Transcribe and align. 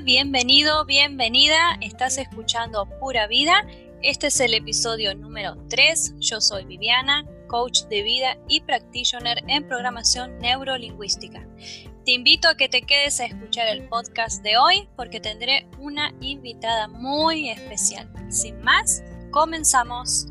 Bienvenido, 0.00 0.86
bienvenida. 0.86 1.76
Estás 1.82 2.16
escuchando 2.16 2.88
Pura 2.98 3.26
Vida. 3.26 3.66
Este 4.02 4.28
es 4.28 4.40
el 4.40 4.54
episodio 4.54 5.14
número 5.14 5.56
3. 5.68 6.14
Yo 6.18 6.40
soy 6.40 6.64
Viviana, 6.64 7.26
coach 7.46 7.82
de 7.84 8.02
vida 8.02 8.38
y 8.48 8.62
practitioner 8.62 9.44
en 9.46 9.68
programación 9.68 10.38
neurolingüística. 10.38 11.46
Te 12.06 12.12
invito 12.12 12.48
a 12.48 12.56
que 12.56 12.70
te 12.70 12.82
quedes 12.82 13.20
a 13.20 13.26
escuchar 13.26 13.68
el 13.68 13.86
podcast 13.88 14.42
de 14.42 14.56
hoy 14.56 14.88
porque 14.96 15.20
tendré 15.20 15.68
una 15.78 16.12
invitada 16.20 16.88
muy 16.88 17.50
especial. 17.50 18.10
Sin 18.30 18.60
más, 18.62 19.04
comenzamos. 19.30 20.26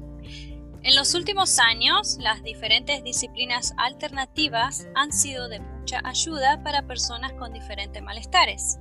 En 0.81 0.95
los 0.95 1.13
últimos 1.13 1.59
años, 1.59 2.17
las 2.19 2.41
diferentes 2.43 3.03
disciplinas 3.03 3.73
alternativas 3.77 4.87
han 4.95 5.13
sido 5.13 5.47
de 5.47 5.59
mucha 5.59 6.01
ayuda 6.03 6.61
para 6.63 6.87
personas 6.87 7.33
con 7.33 7.53
diferentes 7.53 8.01
malestares. 8.01 8.79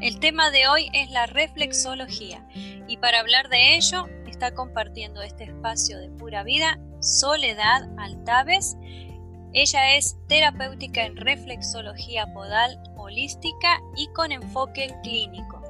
El 0.00 0.20
tema 0.20 0.50
de 0.50 0.68
hoy 0.68 0.90
es 0.92 1.10
la 1.10 1.24
reflexología 1.26 2.46
y 2.86 2.98
para 2.98 3.20
hablar 3.20 3.48
de 3.48 3.76
ello 3.76 4.06
está 4.26 4.52
compartiendo 4.52 5.22
este 5.22 5.44
espacio 5.44 5.98
de 5.98 6.10
pura 6.10 6.42
vida 6.42 6.78
Soledad 7.00 7.88
Altaves. 7.96 8.76
Ella 9.54 9.96
es 9.96 10.18
terapéutica 10.28 11.06
en 11.06 11.16
reflexología 11.16 12.26
podal 12.34 12.78
holística 12.96 13.80
y 13.96 14.08
con 14.08 14.32
enfoque 14.32 14.94
clínico. 15.02 15.62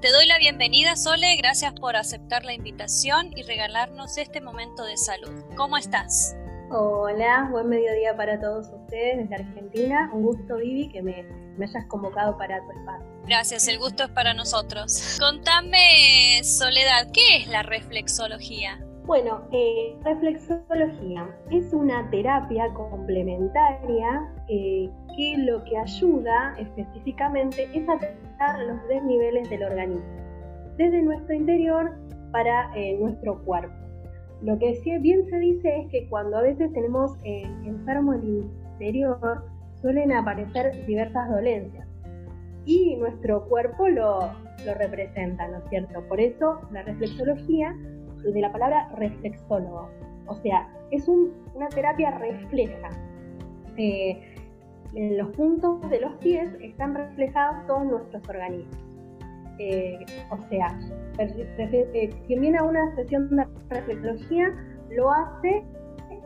Te 0.00 0.10
doy 0.10 0.26
la 0.26 0.38
bienvenida 0.38 0.96
Sole, 0.96 1.36
gracias 1.36 1.72
por 1.74 1.94
aceptar 1.94 2.44
la 2.44 2.54
invitación 2.54 3.30
y 3.36 3.42
regalarnos 3.42 4.18
este 4.18 4.40
momento 4.40 4.82
de 4.84 4.96
salud. 4.96 5.44
¿Cómo 5.56 5.76
estás? 5.76 6.34
Hola, 6.72 7.48
buen 7.50 7.68
mediodía 7.68 8.16
para 8.16 8.38
todos 8.38 8.68
ustedes 8.68 9.28
desde 9.28 9.34
Argentina. 9.34 10.08
Un 10.12 10.22
gusto, 10.22 10.54
Vivi, 10.54 10.88
que 10.88 11.02
me, 11.02 11.26
hayas 11.60 11.84
convocado 11.86 12.38
para 12.38 12.60
tu 12.60 12.70
espacio. 12.70 13.06
Gracias, 13.26 13.66
el 13.66 13.80
gusto 13.80 14.04
es 14.04 14.10
para 14.10 14.34
nosotros. 14.34 15.18
Contame, 15.18 16.44
Soledad, 16.44 17.10
¿qué 17.12 17.38
es 17.38 17.48
la 17.48 17.64
reflexología? 17.64 18.78
Bueno, 19.04 19.48
eh, 19.50 19.98
reflexología 20.04 21.28
es 21.50 21.72
una 21.72 22.08
terapia 22.10 22.72
complementaria 22.74 24.32
eh, 24.46 24.88
que 25.16 25.38
lo 25.38 25.64
que 25.64 25.76
ayuda 25.76 26.54
específicamente 26.56 27.68
es 27.74 27.88
a 27.88 27.98
tratar 27.98 28.60
los 28.60 28.86
desniveles 28.86 29.50
del 29.50 29.64
organismo, 29.64 30.06
desde 30.76 31.02
nuestro 31.02 31.34
interior 31.34 31.98
para 32.30 32.70
eh, 32.76 32.96
nuestro 33.00 33.42
cuerpo. 33.42 33.79
Lo 34.42 34.58
que 34.58 34.80
bien 35.00 35.26
se 35.28 35.38
dice 35.38 35.80
es 35.80 35.88
que 35.90 36.08
cuando 36.08 36.38
a 36.38 36.42
veces 36.42 36.72
tenemos 36.72 37.16
eh, 37.24 37.42
enfermo 37.64 38.14
el 38.14 38.24
interior, 38.24 39.44
suelen 39.80 40.12
aparecer 40.12 40.86
diversas 40.86 41.28
dolencias 41.30 41.86
y 42.64 42.96
nuestro 42.96 43.44
cuerpo 43.48 43.88
lo, 43.88 44.32
representa, 44.78 45.48
¿no 45.48 45.58
es 45.58 45.64
cierto? 45.70 46.02
Por 46.06 46.20
eso 46.20 46.60
la 46.70 46.82
reflexología, 46.82 47.74
de 48.22 48.40
la 48.40 48.52
palabra 48.52 48.90
reflexólogo, 48.96 49.88
o 50.26 50.34
sea, 50.42 50.68
es 50.90 51.08
una 51.08 51.68
terapia 51.70 52.10
refleja. 52.18 52.90
Eh, 53.78 54.20
en 54.94 55.16
los 55.16 55.28
puntos 55.30 55.88
de 55.88 56.00
los 56.00 56.12
pies 56.16 56.50
están 56.60 56.94
reflejados 56.94 57.66
todos 57.66 57.84
nuestros 57.86 58.28
organismos. 58.28 58.76
Eh, 59.62 60.06
o 60.30 60.38
sea, 60.48 60.78
eh, 61.18 62.10
quien 62.26 62.40
viene 62.40 62.56
a 62.56 62.62
una 62.62 62.94
sesión 62.96 63.28
de 63.28 63.46
reflexología 63.68 64.54
lo 64.88 65.12
hace 65.12 65.62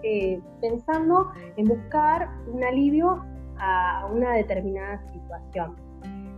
eh, 0.05 0.41
pensando 0.61 1.33
en 1.57 1.67
buscar 1.67 2.29
un 2.47 2.63
alivio 2.63 3.25
a 3.59 4.09
una 4.13 4.35
determinada 4.35 5.03
situación. 5.13 5.75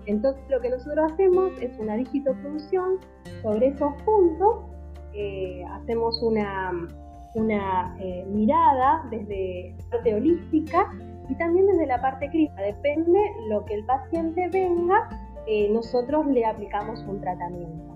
Entonces 0.06 0.42
lo 0.48 0.58
que 0.62 0.70
nosotros 0.70 1.12
hacemos 1.12 1.53
es 1.61 1.78
una 1.78 1.97
digitofunción 1.97 2.98
sobre 3.42 3.69
esos 3.69 3.93
puntos, 4.04 4.65
hacemos 5.72 6.22
una, 6.22 6.72
una 7.34 7.94
mirada 8.28 9.06
desde 9.10 9.75
la 9.78 9.91
parte 9.91 10.15
holística 10.15 10.91
y 11.28 11.34
también 11.34 11.66
desde 11.66 11.87
la 11.87 12.00
parte 12.00 12.31
clínica. 12.31 12.62
Depende 12.62 13.19
lo 13.49 13.65
que 13.66 13.75
el 13.75 13.84
paciente 13.84 14.49
venga 14.50 15.09
eh, 15.46 15.68
nosotros 15.70 16.26
le 16.26 16.44
aplicamos 16.44 17.00
un 17.06 17.20
tratamiento. 17.20 17.94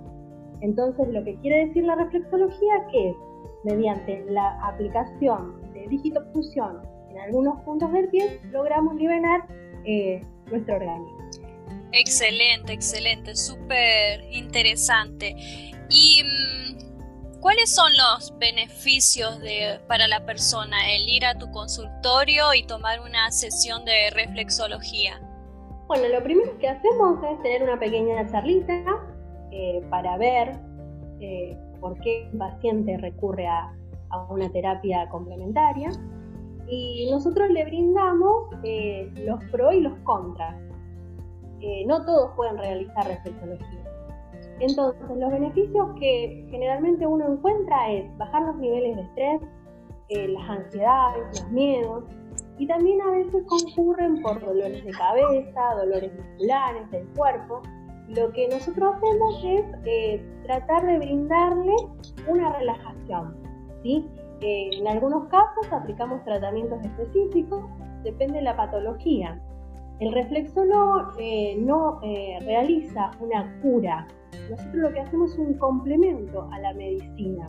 Entonces, 0.60 1.08
lo 1.08 1.24
que 1.24 1.36
quiere 1.36 1.66
decir 1.66 1.84
la 1.84 1.96
reflexología 1.96 2.86
que 2.90 3.10
es 3.10 3.16
mediante 3.64 4.24
la 4.28 4.58
aplicación 4.66 5.60
de 5.72 5.86
digitofusión 5.88 6.80
en 7.10 7.18
algunos 7.18 7.60
puntos 7.62 7.92
del 7.92 8.08
pie, 8.08 8.40
logramos 8.52 8.94
liberar 8.94 9.46
eh, 9.84 10.22
nuestro 10.50 10.76
organismo. 10.76 11.18
Excelente, 11.92 12.72
excelente, 12.72 13.34
súper 13.34 14.22
interesante. 14.30 15.34
¿Y 15.88 16.22
mm, 16.22 17.40
cuáles 17.40 17.74
son 17.74 17.90
los 17.96 18.38
beneficios 18.38 19.40
de, 19.40 19.80
para 19.88 20.06
la 20.06 20.24
persona 20.24 20.94
el 20.94 21.08
ir 21.08 21.26
a 21.26 21.36
tu 21.36 21.50
consultorio 21.50 22.54
y 22.54 22.62
tomar 22.62 23.00
una 23.00 23.30
sesión 23.32 23.84
de 23.84 24.10
reflexología? 24.10 25.20
Bueno, 25.90 26.06
lo 26.06 26.22
primero 26.22 26.56
que 26.60 26.68
hacemos 26.68 27.18
es 27.24 27.42
tener 27.42 27.64
una 27.64 27.76
pequeña 27.76 28.24
charlita 28.30 29.04
eh, 29.50 29.84
para 29.90 30.16
ver 30.18 30.56
eh, 31.18 31.58
por 31.80 31.98
qué 31.98 32.30
un 32.32 32.38
paciente 32.38 32.96
recurre 32.98 33.48
a, 33.48 33.74
una 34.28 34.48
terapia 34.52 35.08
complementaria 35.08 35.90
y 36.68 37.10
nosotros 37.10 37.50
le 37.50 37.64
brindamos 37.64 38.54
eh, 38.62 39.10
los 39.16 39.42
pros 39.50 39.74
y 39.74 39.80
los 39.80 39.98
contras. 40.04 40.54
no 41.88 42.04
todos 42.04 42.30
pueden 42.36 42.56
realizar 42.56 43.08
reflexología. 43.08 43.84
Entonces, 44.60 45.02
los 45.16 45.32
beneficios 45.32 45.88
que 45.98 46.46
generalmente 46.52 47.04
uno 47.04 47.32
encuentra 47.32 47.90
es 47.90 48.16
bajar 48.16 48.42
los 48.42 48.56
niveles 48.58 48.94
de 48.94 49.02
estrés, 49.02 49.40
las 50.08 50.50
ansiedades, 50.50 51.40
los 51.40 51.50
miedos, 51.50 52.04
y 52.60 52.66
también 52.66 53.00
a 53.00 53.10
veces 53.12 53.42
concurren 53.46 54.20
por 54.20 54.38
dolores 54.38 54.84
de 54.84 54.90
cabeza, 54.90 55.74
dolores 55.80 56.12
musculares 56.14 56.90
del 56.90 57.06
cuerpo. 57.16 57.62
Lo 58.08 58.30
que 58.32 58.48
nosotros 58.48 58.96
hacemos 58.96 59.42
es 59.42 59.64
eh, 59.86 60.22
tratar 60.42 60.84
de 60.84 60.98
brindarle 60.98 61.74
una 62.28 62.52
relajación. 62.58 63.34
¿sí? 63.82 64.06
Eh, 64.42 64.68
en 64.74 64.86
algunos 64.86 65.26
casos 65.28 65.72
aplicamos 65.72 66.22
tratamientos 66.24 66.84
específicos, 66.84 67.64
depende 68.04 68.34
de 68.34 68.42
la 68.42 68.56
patología. 68.58 69.40
El 70.00 70.12
reflexólogo 70.12 71.12
eh, 71.18 71.56
no 71.60 71.98
realiza 72.44 73.10
una 73.20 73.58
cura, 73.62 74.06
nosotros 74.50 74.74
lo 74.74 74.92
que 74.92 75.00
hacemos 75.00 75.32
es 75.32 75.38
un 75.38 75.54
complemento 75.54 76.46
a 76.52 76.58
la 76.58 76.74
medicina 76.74 77.46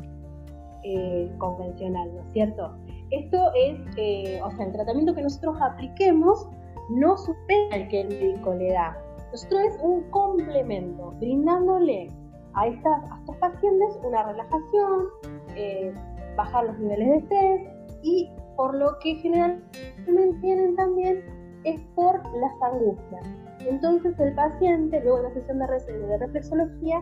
convencional, 1.38 2.12
¿no 2.16 2.22
es 2.22 2.34
cierto? 2.34 2.76
Esto 3.12 3.52
es, 3.56 3.78
eh, 3.98 4.42
o 4.44 4.52
sea, 4.52 4.66
el 4.66 4.72
tratamiento 4.72 5.14
que 5.14 5.22
nosotros 5.22 5.58
apliquemos 5.62 6.48
no 6.90 7.18
supera 7.18 7.76
el 7.76 7.88
que 7.90 8.02
el 8.02 8.08
médico 8.08 8.54
le 8.54 8.72
da. 8.72 8.98
Nosotros 9.32 9.62
es 9.62 9.78
un 9.82 10.10
complemento, 10.12 11.12
brindándole 11.20 12.10
a, 12.54 12.68
estas, 12.68 13.02
estos 13.20 13.38
pacientes 13.38 14.00
una 14.04 14.24
relajación, 14.24 15.08
eh, 15.56 15.94
bajar 16.36 16.66
los 16.66 16.80
niveles 16.80 17.08
de 17.08 17.18
estrés 17.18 17.70
y 18.02 18.30
por 18.56 18.76
lo 18.76 18.98
que 19.00 19.16
generalmente 19.16 20.40
tienen 20.42 20.76
también 20.76 21.24
es 21.64 21.80
por 21.96 22.16
las 22.38 22.52
angustias. 22.62 23.26
Entonces 23.60 24.18
el 24.20 24.34
paciente, 24.36 25.02
luego 25.02 25.18
de 25.18 25.24
la 25.24 25.34
sesión 25.34 25.60
de 25.60 26.18
reflexología, 26.18 27.02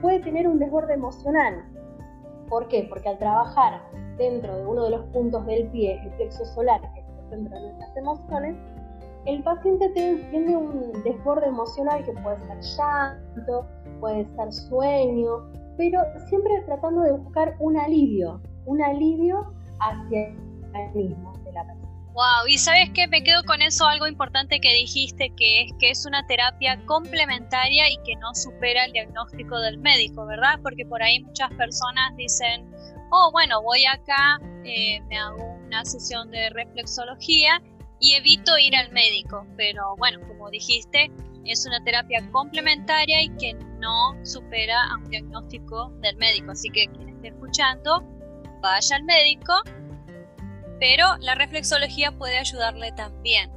puede 0.00 0.20
tener 0.20 0.48
un 0.48 0.58
desborde 0.58 0.94
emocional. 0.94 1.64
¿Por 2.48 2.66
qué? 2.68 2.86
Porque 2.88 3.10
al 3.10 3.18
trabajar 3.18 3.80
dentro 4.20 4.54
de 4.54 4.66
uno 4.66 4.84
de 4.84 4.90
los 4.90 5.04
puntos 5.06 5.44
del 5.46 5.66
pie, 5.68 5.98
el 6.04 6.10
plexo 6.10 6.44
solar, 6.44 6.80
que 6.94 7.00
es 7.00 7.06
el 7.06 7.30
centro 7.30 7.56
de 7.56 7.62
nuestras 7.62 7.96
emociones, 7.96 8.56
el 9.26 9.42
paciente 9.42 9.88
tiene 9.90 10.56
un 10.56 10.92
desborde 11.04 11.46
emocional 11.46 12.04
que 12.04 12.12
puede 12.12 12.38
ser 12.38 12.60
llanto, 12.60 13.66
puede 13.98 14.26
ser 14.36 14.52
sueño, 14.52 15.50
pero 15.76 16.00
siempre 16.28 16.62
tratando 16.66 17.02
de 17.02 17.12
buscar 17.12 17.54
un 17.60 17.76
alivio, 17.78 18.40
un 18.66 18.82
alivio 18.82 19.52
hacia 19.80 20.28
el 20.28 20.94
mismo 20.94 21.32
de 21.44 21.52
la 21.52 21.64
persona. 21.64 21.80
Wow, 22.12 22.48
y 22.48 22.58
sabes 22.58 22.90
que 22.90 23.06
me 23.06 23.22
quedo 23.22 23.42
con 23.44 23.62
eso 23.62 23.86
algo 23.86 24.06
importante 24.06 24.60
que 24.60 24.72
dijiste, 24.74 25.32
que 25.36 25.62
es 25.62 25.72
que 25.78 25.90
es 25.90 26.04
una 26.06 26.26
terapia 26.26 26.78
complementaria 26.86 27.88
y 27.88 27.96
que 28.04 28.16
no 28.16 28.34
supera 28.34 28.84
el 28.84 28.92
diagnóstico 28.92 29.58
del 29.60 29.78
médico, 29.78 30.26
¿verdad? 30.26 30.58
Porque 30.62 30.84
por 30.84 31.02
ahí 31.02 31.20
muchas 31.22 31.50
personas 31.54 32.16
dicen, 32.16 32.68
o 33.10 33.30
bueno, 33.32 33.62
voy 33.62 33.84
acá, 33.86 34.40
eh, 34.64 35.00
me 35.08 35.18
hago 35.18 35.54
una 35.66 35.84
sesión 35.84 36.30
de 36.30 36.50
reflexología 36.50 37.62
y 37.98 38.14
evito 38.14 38.56
ir 38.58 38.76
al 38.76 38.90
médico. 38.92 39.46
Pero 39.56 39.96
bueno, 39.96 40.20
como 40.26 40.50
dijiste, 40.50 41.10
es 41.44 41.66
una 41.66 41.82
terapia 41.84 42.28
complementaria 42.30 43.22
y 43.22 43.28
que 43.36 43.54
no 43.54 44.14
supera 44.24 44.84
a 44.90 44.96
un 44.96 45.10
diagnóstico 45.10 45.90
del 46.00 46.16
médico. 46.16 46.52
Así 46.52 46.68
que 46.70 46.86
quien 46.86 47.08
esté 47.10 47.28
escuchando, 47.28 48.02
vaya 48.60 48.96
al 48.96 49.04
médico, 49.04 49.54
pero 50.78 51.16
la 51.18 51.34
reflexología 51.34 52.12
puede 52.12 52.38
ayudarle 52.38 52.92
también. 52.92 53.50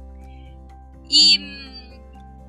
Y 1.08 1.38
mm, 1.38 1.63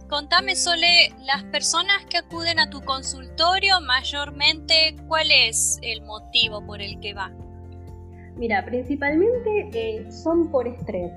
contame 0.10 0.56
Sole, 0.56 1.13
las 1.25 1.44
personas 1.46 2.06
que 2.10 2.18
acuden 2.18 2.60
a 2.60 2.69
tu 2.69 2.81
consultorio 2.81 3.81
mayormente, 3.81 4.96
¿cuál 5.07 5.28
es 5.31 5.80
el 5.81 6.02
motivo 6.04 6.66
por 6.66 6.81
el 6.81 7.00
que 7.00 7.13
va? 7.13 7.31
Mira, 8.36 8.66
principalmente 8.66 9.69
eh, 9.74 10.12
son 10.12 10.52
por 10.52 10.68
estrés, 10.68 11.12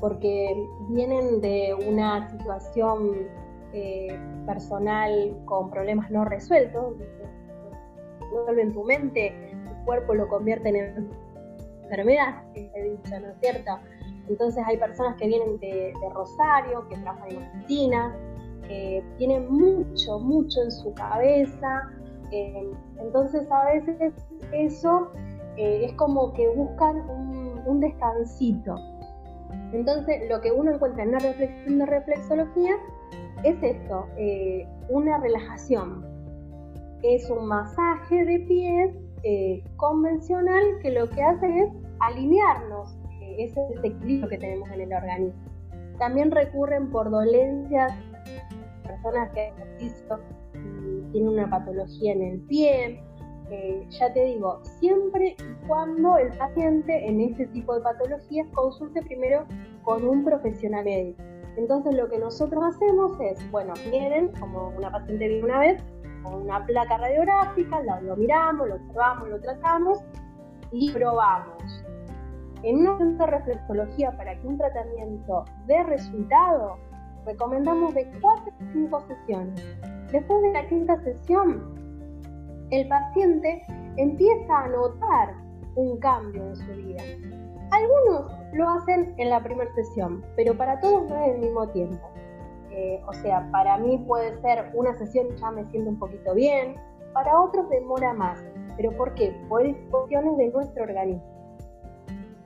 porque 0.00 0.54
vienen 0.90 1.40
de 1.40 1.74
una 1.86 2.28
situación 2.30 3.28
eh, 3.72 4.18
personal 4.46 5.36
con 5.44 5.70
problemas 5.70 6.10
no 6.10 6.24
resueltos, 6.24 6.94
en 8.58 8.72
tu 8.72 8.84
mente, 8.84 9.54
tu 9.66 9.84
cuerpo 9.84 10.14
lo 10.14 10.28
convierte 10.28 10.68
en 10.68 11.10
enfermedad, 11.82 12.42
he 12.54 12.82
dicho, 12.82 13.20
¿no 13.20 13.28
es 13.28 13.36
cierto? 13.40 13.78
Entonces 14.28 14.62
hay 14.66 14.76
personas 14.76 15.16
que 15.16 15.26
vienen 15.26 15.58
de, 15.58 15.92
Rosario, 16.12 16.86
que 16.88 16.96
trabajan 16.98 17.30
en 17.30 17.42
oficinas, 17.42 18.14
que 18.66 19.02
tienen 19.16 19.50
mucho, 19.50 20.18
mucho 20.18 20.62
en 20.62 20.70
su 20.70 20.92
cabeza. 20.94 21.90
Eh, 22.30 22.70
entonces 22.98 23.50
a 23.50 23.72
veces 23.72 24.12
eso 24.52 25.10
eh, 25.56 25.86
es 25.86 25.92
como 25.94 26.32
que 26.34 26.48
buscan 26.50 26.98
un, 27.08 27.80
descansito. 27.80 28.76
Entonces 29.72 30.28
lo 30.28 30.40
que 30.40 30.50
uno 30.50 30.72
encuentra 30.72 31.02
en 31.02 31.10
una 31.74 31.86
reflexología 31.86 32.76
es 33.44 33.56
esto, 33.62 34.06
eh, 34.16 34.66
una 34.88 35.18
relajación. 35.18 36.04
Es 37.02 37.30
un 37.30 37.46
masaje 37.46 38.24
de 38.24 38.38
pies 38.40 38.94
convencional 39.76 40.64
que 40.80 40.92
lo 40.92 41.08
que 41.10 41.22
hace 41.22 41.60
es 41.60 41.70
alinearnos 42.00 42.97
ese 43.38 43.60
desequilibrio 43.74 44.28
que 44.28 44.38
tenemos 44.38 44.68
en 44.70 44.80
el 44.80 44.92
organismo. 44.92 45.40
También 45.98 46.30
recurren 46.30 46.90
por 46.90 47.10
dolencias, 47.10 47.92
personas 48.84 49.30
que 49.32 49.52
tienen 51.12 51.28
una 51.28 51.48
patología 51.48 52.12
en 52.12 52.22
el 52.22 52.40
pie. 52.42 53.02
Ya 53.90 54.12
te 54.12 54.24
digo, 54.24 54.60
siempre 54.62 55.34
y 55.38 55.66
cuando 55.66 56.18
el 56.18 56.28
paciente 56.36 57.06
en 57.06 57.20
este 57.20 57.46
tipo 57.46 57.74
de 57.74 57.80
patologías 57.80 58.46
consulte 58.52 59.02
primero 59.02 59.46
con 59.82 60.06
un 60.06 60.24
profesional 60.24 60.84
médico. 60.84 61.22
Entonces 61.56 61.94
lo 61.94 62.08
que 62.08 62.18
nosotros 62.18 62.62
hacemos 62.62 63.18
es, 63.20 63.50
bueno, 63.50 63.72
vienen, 63.90 64.28
como 64.38 64.68
una 64.76 64.92
paciente 64.92 65.26
viene 65.26 65.44
una 65.44 65.60
vez, 65.60 65.82
con 66.22 66.42
una 66.42 66.64
placa 66.66 66.98
radiográfica, 66.98 67.82
lo, 67.82 68.00
lo 68.02 68.16
miramos, 68.16 68.68
lo 68.68 68.74
observamos, 68.74 69.28
lo 69.28 69.40
tratamos 69.40 69.98
y 70.70 70.90
probamos 70.92 71.77
en 72.62 72.88
una 72.88 72.96
de 72.96 73.26
reflexología 73.26 74.16
para 74.16 74.38
que 74.38 74.46
un 74.46 74.58
tratamiento 74.58 75.44
dé 75.66 75.82
resultado, 75.84 76.76
recomendamos 77.24 77.94
de 77.94 78.10
4 78.20 78.52
a 78.52 78.72
5 78.72 79.00
sesiones. 79.06 79.62
Después 80.12 80.42
de 80.42 80.52
la 80.52 80.66
quinta 80.68 81.00
sesión, 81.02 81.74
el 82.70 82.88
paciente 82.88 83.62
empieza 83.96 84.58
a 84.58 84.68
notar 84.68 85.34
un 85.76 85.98
cambio 85.98 86.42
en 86.46 86.56
su 86.56 86.72
vida. 86.72 87.02
Algunos 87.70 88.32
lo 88.54 88.68
hacen 88.68 89.14
en 89.18 89.30
la 89.30 89.42
primera 89.42 89.72
sesión, 89.74 90.24
pero 90.36 90.56
para 90.56 90.80
todos 90.80 91.08
no 91.08 91.16
es 91.16 91.34
el 91.34 91.40
mismo 91.40 91.68
tiempo. 91.68 92.10
Eh, 92.70 93.00
o 93.06 93.12
sea, 93.12 93.48
para 93.50 93.76
mí 93.78 93.98
puede 94.06 94.40
ser 94.40 94.70
una 94.74 94.96
sesión 94.96 95.28
ya 95.36 95.50
me 95.50 95.64
siento 95.70 95.90
un 95.90 95.98
poquito 95.98 96.34
bien, 96.34 96.76
para 97.12 97.40
otros 97.40 97.68
demora 97.68 98.14
más. 98.14 98.42
¿Pero 98.76 98.92
por 98.96 99.14
qué? 99.14 99.36
Por 99.48 99.64
cuestiones 99.90 100.36
de 100.36 100.48
nuestro 100.48 100.84
organismo. 100.84 101.37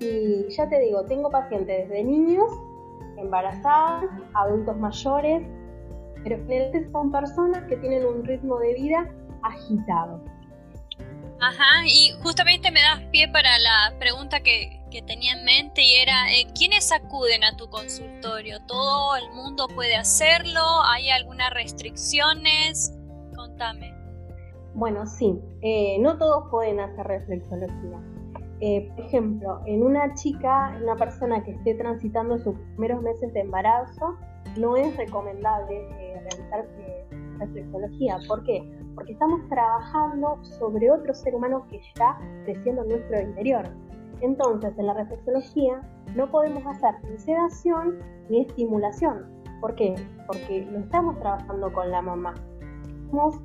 Y 0.03 0.49
ya 0.51 0.69
te 0.69 0.81
digo, 0.81 1.05
tengo 1.05 1.31
pacientes 1.31 1.89
desde 1.89 2.03
niños, 2.03 2.51
embarazadas, 3.17 4.05
adultos 4.35 4.77
mayores, 4.77 5.43
pero 6.25 6.37
generalmente 6.39 6.91
son 6.91 7.13
personas 7.13 7.63
que 7.69 7.77
tienen 7.77 8.05
un 8.05 8.25
ritmo 8.25 8.59
de 8.59 8.75
vida 8.75 9.09
agitado. 9.43 10.21
Ajá, 11.41 11.87
y 11.87 12.13
justamente 12.23 12.71
me 12.71 12.81
das 12.81 13.01
pie 13.11 13.29
para 13.29 13.59
la 13.59 13.97
pregunta 13.99 14.41
que, 14.41 14.81
tenía 15.07 15.33
en 15.33 15.45
mente 15.45 15.83
y 15.83 15.95
era, 15.95 16.31
eh, 16.35 16.47
¿quiénes 16.55 16.93
acuden 16.93 17.45
a 17.45 17.57
tu 17.57 17.71
consultorio? 17.71 18.59
¿Todo 18.67 19.17
el 19.17 19.31
mundo 19.33 19.67
puede 19.75 19.97
hacerlo? 19.97 20.61
¿Hay 20.85 21.09
algunas 21.09 21.51
restricciones? 21.51 22.93
Contame. 23.35 23.95
Bueno, 24.75 25.07
sí, 25.07 25.41
eh, 25.63 25.97
no 25.99 26.19
todos 26.19 26.51
pueden 26.51 26.79
hacer 26.79 27.07
reflexología. 27.07 28.03
Eh, 28.65 28.89
por 28.95 29.05
ejemplo, 29.07 29.61
en 29.67 29.83
una 29.83 30.15
chica, 30.15 30.73
en 30.77 30.85
una 30.85 30.95
persona 30.95 31.43
que 31.43 31.51
esté 31.51 31.75
transitando 31.75 32.39
sus 32.39 32.57
primeros 32.77 33.03
meses 33.03 33.35
de 33.35 33.41
embarazo, 33.41 34.17
no 34.57 34.77
es 34.77 34.97
recomendable 34.97 35.81
eh, 35.81 36.21
realizar 36.21 36.69
eh, 36.79 37.05
reflexología. 37.41 38.19
¿Por 38.29 38.45
qué? 38.45 38.63
Porque 38.95 39.15
estamos 39.15 39.41
trabajando 39.49 40.39
sobre 40.45 40.93
otro 40.93 41.13
ser 41.13 41.35
humano 41.35 41.67
que 41.71 41.79
está 41.79 42.17
creciendo 42.45 42.83
en 42.83 42.91
nuestro 42.91 43.21
interior. 43.21 43.69
Entonces, 44.21 44.79
en 44.79 44.87
la 44.87 44.95
reflexología 44.95 45.81
no 46.15 46.31
podemos 46.31 46.65
hacer 46.65 46.95
ni 47.11 47.19
sedación 47.19 47.99
ni 48.31 48.43
estimulación. 48.43 49.27
¿Por 49.61 49.75
qué? 49.75 49.97
Porque 50.29 50.65
no 50.67 50.79
estamos 50.79 51.19
trabajando 51.19 51.73
con 51.73 51.91
la 51.91 52.01
mamá, 52.01 52.35
estamos 53.07 53.41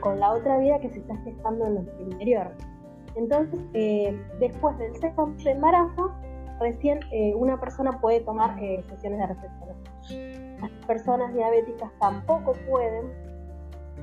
con 0.00 0.18
la 0.18 0.32
otra 0.32 0.58
vida 0.58 0.80
que 0.80 0.90
se 0.90 0.98
está 0.98 1.16
gestando 1.18 1.66
en 1.66 1.74
nuestro 1.74 2.02
interior. 2.02 2.50
Entonces, 3.20 3.60
eh, 3.74 4.18
después 4.38 4.78
del 4.78 4.96
sexto 4.96 5.30
embarazo, 5.44 6.10
recién 6.58 7.00
eh, 7.12 7.34
una 7.34 7.60
persona 7.60 8.00
puede 8.00 8.20
tomar 8.20 8.58
eh, 8.62 8.82
sesiones 8.88 9.18
de 9.18 9.26
reflexología. 9.26 10.58
Las 10.62 10.70
personas 10.86 11.34
diabéticas 11.34 11.90
tampoco 12.00 12.54
pueden, 12.70 13.12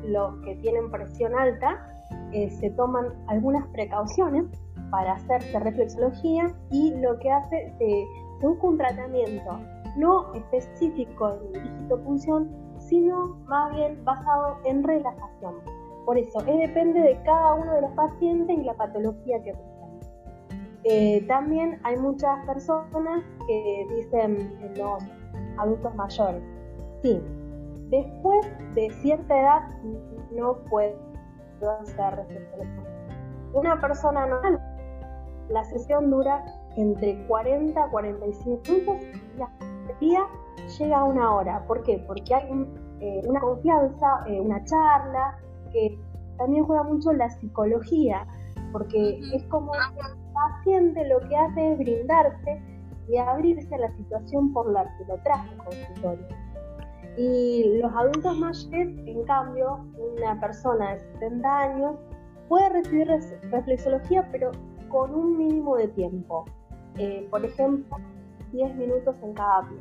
los 0.05 0.35
que 0.41 0.55
tienen 0.57 0.91
presión 0.91 1.33
alta, 1.35 1.93
se 2.31 2.69
toman 2.71 3.07
algunas 3.27 3.67
precauciones 3.69 4.45
para 4.91 5.13
hacerse 5.13 5.59
reflexología 5.59 6.55
y 6.69 6.93
lo 6.95 7.17
que 7.19 7.31
hace, 7.31 7.73
se 7.79 8.47
busca 8.47 8.67
un 8.67 8.77
tratamiento 8.77 9.59
no 9.97 10.33
específico 10.35 11.33
en 11.53 11.63
digitopunción, 11.63 12.49
sino 12.77 13.35
más 13.47 13.75
bien 13.75 14.03
basado 14.05 14.57
en 14.63 14.83
relajación 14.83 15.55
por 16.07 16.17
eso, 16.17 16.39
depende 16.39 17.01
de 17.01 17.21
cada 17.23 17.55
uno 17.55 17.73
de 17.73 17.81
los 17.81 17.91
pacientes 17.91 18.57
y 18.57 18.63
la 18.63 18.73
patología 18.75 19.43
que 19.43 19.51
presenta. 19.51 20.07
Eh, 20.85 21.25
también 21.27 21.81
hay 21.83 21.97
muchas 21.97 22.45
personas 22.45 23.25
que 23.45 23.87
dicen 23.93 24.57
los 24.77 25.03
adultos 25.57 25.93
mayores, 25.95 26.41
sí, 27.03 27.21
después 27.89 28.47
de 28.73 28.89
cierta 29.01 29.37
edad 29.37 29.61
no 30.31 30.59
puede 30.69 30.95
hacer 31.81 32.15
reflexología. 32.15 33.19
Una 33.51 33.81
persona 33.81 34.27
normal, 34.27 34.61
la 35.49 35.65
sesión 35.65 36.09
dura 36.09 36.41
entre 36.77 37.27
40 37.27 37.83
a 37.83 37.89
45 37.89 38.61
minutos 38.71 38.95
y 39.35 39.37
la 39.37 39.49
día 39.99 40.25
llega 40.79 40.99
a 40.99 41.03
una 41.03 41.35
hora. 41.35 41.65
¿Por 41.67 41.83
qué? 41.83 42.01
Porque 42.07 42.33
hay 42.33 42.49
eh, 43.01 43.21
una 43.27 43.41
confianza, 43.41 44.23
eh, 44.25 44.39
una 44.39 44.63
charla, 44.63 45.37
que 45.69 45.99
también 46.37 46.65
juega 46.65 46.83
mucho 46.83 47.11
la 47.13 47.29
psicología, 47.29 48.25
porque 48.71 49.19
es 49.33 49.43
como 49.45 49.73
el 49.73 49.81
paciente 50.33 51.07
lo 51.07 51.19
que 51.27 51.35
hace 51.35 51.73
es 51.73 51.77
brindarse 51.77 52.61
y 53.09 53.17
abrirse 53.17 53.73
a 53.75 53.79
la 53.79 53.91
situación 53.95 54.53
por 54.53 54.71
la 54.71 54.83
que 54.97 55.05
lo 55.05 55.17
trajo 55.23 55.45
al 55.51 55.57
consultorio. 55.65 56.27
Y 57.17 57.79
los 57.81 57.91
adultos 57.93 58.37
mayores, 58.37 58.95
en 59.07 59.23
cambio, 59.23 59.85
una 59.97 60.39
persona 60.39 60.93
de 60.93 60.99
70 61.13 61.59
años 61.59 61.95
puede 62.47 62.69
recibir 62.69 63.07
reflexología, 63.51 64.27
pero 64.31 64.51
con 64.89 65.13
un 65.15 65.37
mínimo 65.37 65.77
de 65.77 65.87
tiempo. 65.89 66.45
Eh, 66.97 67.27
por 67.29 67.43
ejemplo, 67.43 67.97
10 68.51 68.75
minutos 68.75 69.15
en 69.23 69.33
cada 69.33 69.67
pie. 69.67 69.77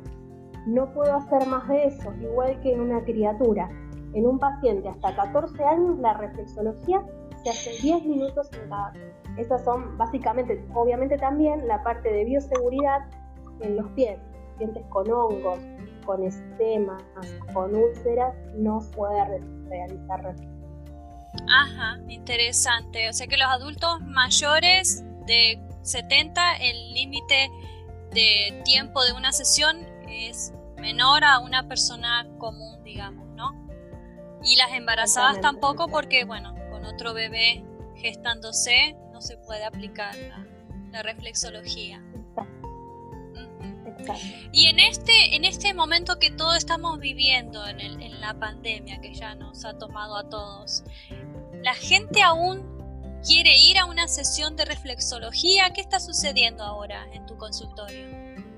No 0.65 0.91
puedo 0.93 1.13
hacer 1.15 1.47
más 1.47 1.67
de 1.67 1.85
eso, 1.85 2.13
igual 2.21 2.59
que 2.61 2.73
en 2.73 2.81
una 2.81 3.03
criatura. 3.03 3.69
En 4.17 4.25
un 4.25 4.39
paciente 4.39 4.89
hasta 4.89 5.15
14 5.15 5.63
años, 5.63 5.99
la 5.99 6.15
reflexología 6.15 7.05
se 7.43 7.51
hace 7.51 7.69
10 7.83 8.03
minutos 8.05 8.49
en 8.51 8.67
cada. 8.67 8.91
Esas 9.37 9.63
son 9.63 9.95
básicamente, 9.95 10.65
obviamente 10.73 11.19
también 11.19 11.67
la 11.67 11.83
parte 11.83 12.11
de 12.11 12.25
bioseguridad 12.25 13.01
en 13.61 13.75
los 13.75 13.87
pies. 13.91 14.17
Pacientes 14.53 14.83
con 14.89 15.11
hongos, 15.11 15.59
con 16.03 16.23
estemas, 16.23 17.03
con 17.53 17.75
úlceras, 17.75 18.33
no 18.55 18.79
puede 18.95 19.39
realizar 19.69 20.23
reflexología. 20.23 20.67
Ajá, 21.47 21.99
interesante. 22.07 23.09
O 23.09 23.13
sea 23.13 23.27
que 23.27 23.37
los 23.37 23.47
adultos 23.47 24.01
mayores 24.01 25.05
de 25.27 25.61
70, 25.83 26.55
el 26.55 26.93
límite 26.95 27.51
de 28.15 28.63
tiempo 28.65 29.03
de 29.03 29.13
una 29.13 29.31
sesión 29.31 29.77
es 30.09 30.51
menor 30.77 31.23
a 31.23 31.37
una 31.37 31.67
persona 31.67 32.27
común, 32.39 32.83
digamos. 32.83 33.26
Y 34.47 34.55
las 34.55 34.71
embarazadas 34.71 35.41
tampoco 35.41 35.89
porque, 35.89 36.23
bueno, 36.23 36.55
con 36.71 36.85
otro 36.85 37.13
bebé 37.13 37.65
gestándose 37.95 38.95
no 39.11 39.21
se 39.21 39.35
puede 39.37 39.65
aplicar 39.65 40.15
la, 40.91 41.03
reflexología. 41.03 42.01
Y 44.51 44.67
en 44.67 44.79
este, 44.79 45.35
en 45.35 45.43
este 45.43 45.73
momento 45.73 46.17
que 46.17 46.31
todos 46.31 46.55
estamos 46.55 46.97
viviendo, 46.99 47.67
en, 47.67 47.79
en 47.79 48.21
la 48.21 48.33
pandemia 48.39 48.99
que 49.01 49.13
ya 49.13 49.35
nos 49.35 49.65
ha 49.65 49.77
tomado 49.77 50.15
a 50.15 50.29
todos, 50.29 50.83
¿la 51.61 51.75
gente 51.75 52.23
aún 52.23 52.77
quiere 53.27 53.51
ir 53.59 53.77
a 53.77 53.85
una 53.85 54.07
sesión 54.07 54.55
de 54.55 54.65
reflexología? 54.65 55.71
¿Qué 55.73 55.81
está 55.81 55.99
sucediendo 55.99 56.63
ahora 56.63 57.05
en 57.11 57.25
tu 57.25 57.35
consultorio? 57.37 58.07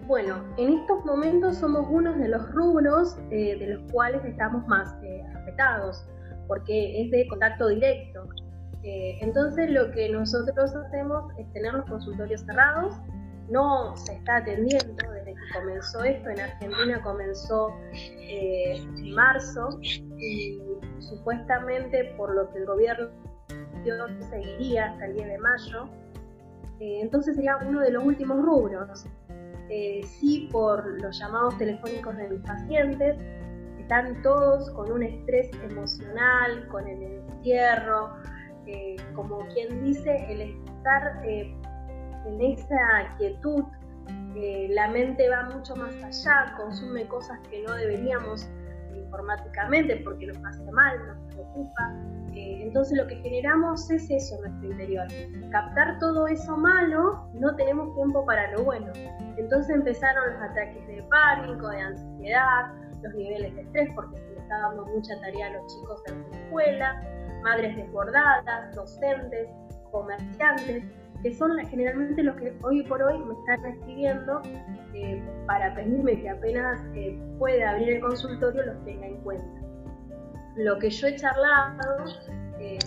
Bueno, 0.09 0.43
en 0.57 0.79
estos 0.79 1.05
momentos 1.05 1.57
somos 1.57 1.85
uno 1.87 2.13
de 2.13 2.29
los 2.29 2.49
rubros 2.51 3.15
eh, 3.29 3.55
de 3.59 3.67
los 3.75 3.91
cuales 3.91 4.25
estamos 4.25 4.65
más 4.67 4.95
eh, 5.03 5.23
porque 6.47 7.01
es 7.01 7.11
de 7.11 7.27
contacto 7.27 7.67
directo. 7.67 8.27
Eh, 8.83 9.17
entonces 9.21 9.69
lo 9.69 9.91
que 9.91 10.09
nosotros 10.09 10.73
hacemos 10.73 11.31
es 11.37 11.51
tener 11.53 11.73
los 11.73 11.85
consultorios 11.85 12.41
cerrados, 12.41 12.95
no 13.49 13.95
se 13.97 14.13
está 14.13 14.37
atendiendo 14.37 15.11
desde 15.11 15.33
que 15.33 15.59
comenzó 15.59 16.03
esto, 16.03 16.29
en 16.29 16.39
Argentina 16.39 17.01
comenzó 17.01 17.75
en 17.91 19.13
marzo 19.13 19.79
y 19.81 20.61
supuestamente 20.99 22.13
por 22.15 22.33
lo 22.33 22.49
que 22.51 22.59
el 22.59 22.65
gobierno 22.65 23.09
seguiría 24.29 24.91
hasta 24.91 25.05
el 25.05 25.15
10 25.15 25.27
de 25.27 25.37
mayo, 25.39 25.89
entonces 26.79 27.35
sería 27.35 27.57
uno 27.57 27.81
de 27.81 27.91
los 27.91 28.03
últimos 28.03 28.41
rubros. 28.41 29.05
Eh, 29.71 30.01
sí 30.03 30.49
por 30.51 30.99
los 30.99 31.19
llamados 31.19 31.55
telefónicos 31.59 32.17
de 32.17 32.27
mis 32.29 32.41
pacientes, 32.41 33.15
están 33.89 34.21
todos 34.21 34.69
con 34.69 34.91
un 34.91 35.01
estrés 35.01 35.49
emocional, 35.63 36.67
con 36.67 36.87
el 36.87 37.01
encierro, 37.01 38.11
eh, 38.67 38.95
como 39.15 39.39
quien 39.47 39.83
dice, 39.83 40.31
el 40.31 40.41
estar 40.41 41.25
eh, 41.25 41.57
en 42.27 42.39
esa 42.39 43.15
quietud, 43.17 43.63
la 44.69 44.89
mente 44.89 45.27
va 45.27 45.49
mucho 45.49 45.75
más 45.75 45.91
allá, 46.03 46.53
consume 46.55 47.07
cosas 47.07 47.39
que 47.49 47.63
no 47.63 47.73
deberíamos 47.73 48.47
informáticamente 48.93 49.97
porque 50.05 50.27
nos 50.27 50.37
hace 50.45 50.71
mal, 50.71 50.95
nos 51.07 51.33
preocupa. 51.33 51.95
Eh, 52.35 52.61
entonces 52.61 52.95
lo 52.95 53.07
que 53.07 53.15
generamos 53.15 53.89
es 53.89 54.09
eso 54.09 54.35
en 54.35 54.41
nuestro 54.51 54.71
interior. 54.71 55.07
Captar 55.51 55.97
todo 55.97 56.27
eso 56.27 56.55
malo, 56.55 57.27
no 57.33 57.55
tenemos 57.55 57.93
tiempo 57.95 58.23
para 58.25 58.51
lo 58.51 58.63
bueno. 58.63 58.91
Entonces 59.35 59.75
empezaron 59.75 60.33
los 60.33 60.41
ataques 60.43 60.87
de 60.87 61.03
pánico, 61.09 61.69
de 61.69 61.81
ansiedad, 61.81 62.71
los 63.01 63.13
niveles 63.13 63.55
de 63.55 63.61
estrés 63.61 63.89
porque 63.95 64.17
se 64.17 64.29
les 64.29 64.39
está 64.39 64.57
dando 64.59 64.85
mucha 64.85 65.19
tarea 65.21 65.47
a 65.47 65.53
los 65.53 65.67
chicos 65.67 66.01
en 66.07 66.29
la 66.29 66.37
escuela, 66.37 67.03
madres 67.43 67.75
desbordadas, 67.75 68.75
docentes, 68.75 69.47
comerciantes 69.91 70.83
que 71.21 71.33
son 71.33 71.57
generalmente 71.67 72.23
los 72.23 72.35
que 72.37 72.57
hoy 72.63 72.83
por 72.83 73.01
hoy 73.01 73.19
me 73.19 73.33
están 73.33 73.65
escribiendo 73.65 74.41
eh, 74.93 75.21
para 75.45 75.73
pedirme 75.75 76.21
que 76.21 76.29
apenas 76.29 76.79
eh, 76.95 77.19
pueda 77.37 77.71
abrir 77.71 77.89
el 77.89 78.01
consultorio 78.01 78.65
los 78.65 78.85
tenga 78.85 79.07
en 79.07 79.17
cuenta. 79.21 79.61
Lo 80.55 80.79
que 80.79 80.89
yo 80.89 81.07
he 81.07 81.15
charlado, 81.15 82.05
eh, 82.59 82.79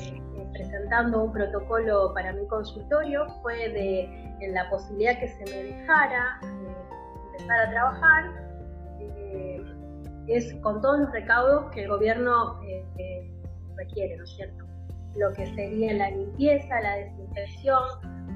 presentando 0.52 1.24
un 1.24 1.32
protocolo 1.32 2.12
para 2.14 2.32
mi 2.32 2.46
consultorio, 2.46 3.26
fue 3.42 3.68
de 3.70 4.04
en 4.40 4.54
la 4.54 4.68
posibilidad 4.70 5.18
que 5.20 5.28
se 5.28 5.44
me 5.44 5.62
dejara 5.62 6.40
empezar 7.32 7.60
a 7.60 7.70
trabajar, 7.70 8.24
es 10.26 10.54
con 10.62 10.80
todos 10.80 11.00
los 11.00 11.12
recaudos 11.12 11.70
que 11.72 11.82
el 11.82 11.88
gobierno 11.88 12.60
requiere, 13.76 14.16
¿no 14.16 14.24
es 14.24 14.30
cierto? 14.30 14.64
Lo 15.16 15.32
que 15.32 15.46
sería 15.54 15.92
la 15.94 16.10
limpieza, 16.10 16.80
la 16.80 16.96
desinfección, 16.96 17.82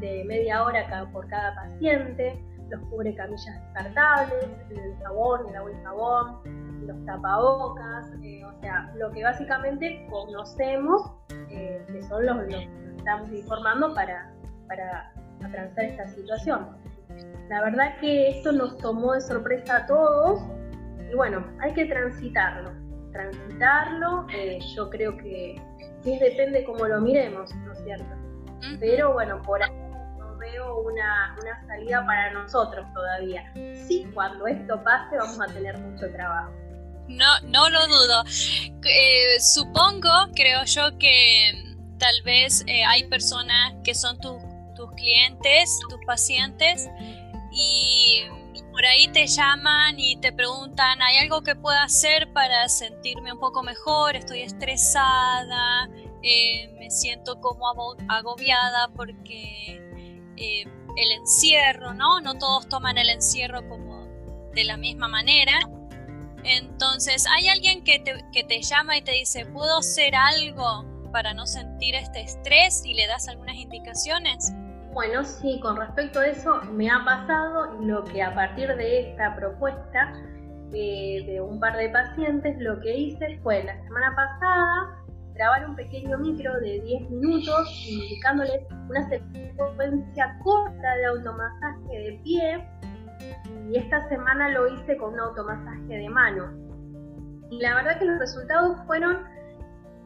de 0.00 0.24
media 0.24 0.62
hora 0.62 1.08
por 1.12 1.26
cada 1.28 1.54
paciente, 1.54 2.38
los 2.70 2.80
cubre 2.90 3.14
camillas 3.14 3.60
descartables, 3.62 4.48
el 4.70 4.96
jabón, 5.02 5.48
el 5.48 5.56
agua 5.56 5.70
y 5.70 5.84
jabón, 5.84 6.86
los 6.86 7.04
tapabocas, 7.06 8.10
eh, 8.22 8.44
o 8.44 8.60
sea, 8.60 8.92
lo 8.96 9.10
que 9.10 9.22
básicamente 9.22 10.06
conocemos, 10.10 11.12
eh, 11.50 11.84
que 11.90 12.02
son 12.02 12.26
los, 12.26 12.44
que 12.46 12.68
estamos 12.96 13.30
informando 13.30 13.94
para, 13.94 14.32
para 14.68 15.12
atravesar 15.44 15.84
esta 15.84 16.08
situación. 16.08 16.76
La 17.48 17.62
verdad 17.62 17.96
que 18.00 18.30
esto 18.30 18.52
nos 18.52 18.76
tomó 18.78 19.12
de 19.12 19.20
sorpresa 19.20 19.76
a 19.76 19.86
todos 19.86 20.42
y 21.10 21.14
bueno, 21.14 21.44
hay 21.60 21.72
que 21.74 21.86
transitarlo. 21.86 22.72
Transitarlo, 23.12 24.26
eh, 24.32 24.58
yo 24.74 24.90
creo 24.90 25.16
que, 25.16 25.60
que 26.02 26.18
depende 26.18 26.64
cómo 26.64 26.86
lo 26.86 27.00
miremos, 27.00 27.54
¿no 27.54 27.72
es 27.72 27.78
cierto? 27.84 28.14
Pero 28.80 29.12
bueno, 29.12 29.40
por 29.42 29.62
ahí 29.62 29.70
una, 30.84 31.36
salida 31.66 32.04
para 32.06 32.32
nosotros 32.32 32.86
todavía. 32.94 33.50
Sí, 33.86 34.06
cuando 34.14 34.46
esto 34.46 34.82
pase 34.82 35.16
vamos 35.16 35.40
a 35.40 35.52
tener 35.52 35.78
mucho 35.78 36.10
trabajo. 36.12 36.52
No, 37.08 37.40
no 37.44 37.68
lo 37.68 37.86
dudo. 37.86 38.24
Eh, 38.84 39.40
supongo, 39.40 40.10
creo 40.34 40.64
yo, 40.64 40.98
que 40.98 41.52
tal 41.98 42.22
vez 42.24 42.64
eh, 42.66 42.84
hay 42.84 43.04
personas 43.04 43.74
que 43.84 43.94
son 43.94 44.18
tus 44.20 44.90
clientes, 44.96 45.78
tus 45.88 46.04
pacientes, 46.06 46.88
y 47.52 48.24
por 48.76 48.84
ahí 48.84 49.08
te 49.08 49.26
llaman 49.26 49.98
y 49.98 50.16
te 50.16 50.34
preguntan, 50.34 51.00
¿hay 51.00 51.16
algo 51.16 51.40
que 51.40 51.56
pueda 51.56 51.82
hacer 51.82 52.30
para 52.34 52.68
sentirme 52.68 53.32
un 53.32 53.40
poco 53.40 53.62
mejor? 53.62 54.16
Estoy 54.16 54.42
estresada, 54.42 55.88
eh, 56.22 56.68
me 56.78 56.90
siento 56.90 57.40
como 57.40 57.70
agobiada 58.06 58.88
porque 58.94 59.80
eh, 60.36 60.64
el 60.94 61.12
encierro, 61.12 61.94
¿no? 61.94 62.20
No 62.20 62.34
todos 62.34 62.68
toman 62.68 62.98
el 62.98 63.08
encierro 63.08 63.66
como 63.66 64.06
de 64.52 64.64
la 64.64 64.76
misma 64.76 65.08
manera. 65.08 65.58
Entonces, 66.44 67.24
¿hay 67.34 67.48
alguien 67.48 67.82
que 67.82 67.98
te, 68.00 68.26
que 68.30 68.44
te 68.44 68.60
llama 68.60 68.98
y 68.98 69.00
te 69.00 69.12
dice, 69.12 69.46
¿puedo 69.46 69.78
hacer 69.78 70.14
algo 70.14 70.84
para 71.12 71.32
no 71.32 71.46
sentir 71.46 71.94
este 71.94 72.20
estrés 72.20 72.82
y 72.84 72.92
le 72.92 73.06
das 73.06 73.26
algunas 73.26 73.56
indicaciones? 73.56 74.52
Bueno, 74.96 75.22
sí, 75.26 75.60
con 75.60 75.76
respecto 75.76 76.20
a 76.20 76.26
eso 76.26 76.62
me 76.72 76.88
ha 76.88 77.04
pasado 77.04 77.78
lo 77.82 78.02
que 78.04 78.22
a 78.22 78.34
partir 78.34 78.74
de 78.76 79.10
esta 79.10 79.36
propuesta 79.36 80.14
eh, 80.72 81.22
de 81.26 81.38
un 81.38 81.60
par 81.60 81.76
de 81.76 81.90
pacientes, 81.90 82.56
lo 82.60 82.80
que 82.80 82.96
hice 82.96 83.38
fue 83.42 83.62
la 83.62 83.78
semana 83.82 84.16
pasada 84.16 85.04
grabar 85.34 85.68
un 85.68 85.76
pequeño 85.76 86.16
micro 86.16 86.50
de 86.60 86.80
10 86.80 87.10
minutos 87.10 87.86
indicándoles 87.86 88.62
una 88.88 89.06
secuencia 89.10 90.38
corta 90.42 90.96
de 90.96 91.04
automasaje 91.04 91.98
de 91.98 92.20
pie 92.24 92.66
y 93.70 93.76
esta 93.76 94.08
semana 94.08 94.48
lo 94.48 94.66
hice 94.66 94.96
con 94.96 95.12
un 95.12 95.20
automasaje 95.20 95.94
de 95.94 96.08
mano. 96.08 96.50
Y 97.50 97.60
la 97.60 97.74
verdad 97.74 97.98
que 97.98 98.06
los 98.06 98.18
resultados 98.18 98.78
fueron 98.86 99.18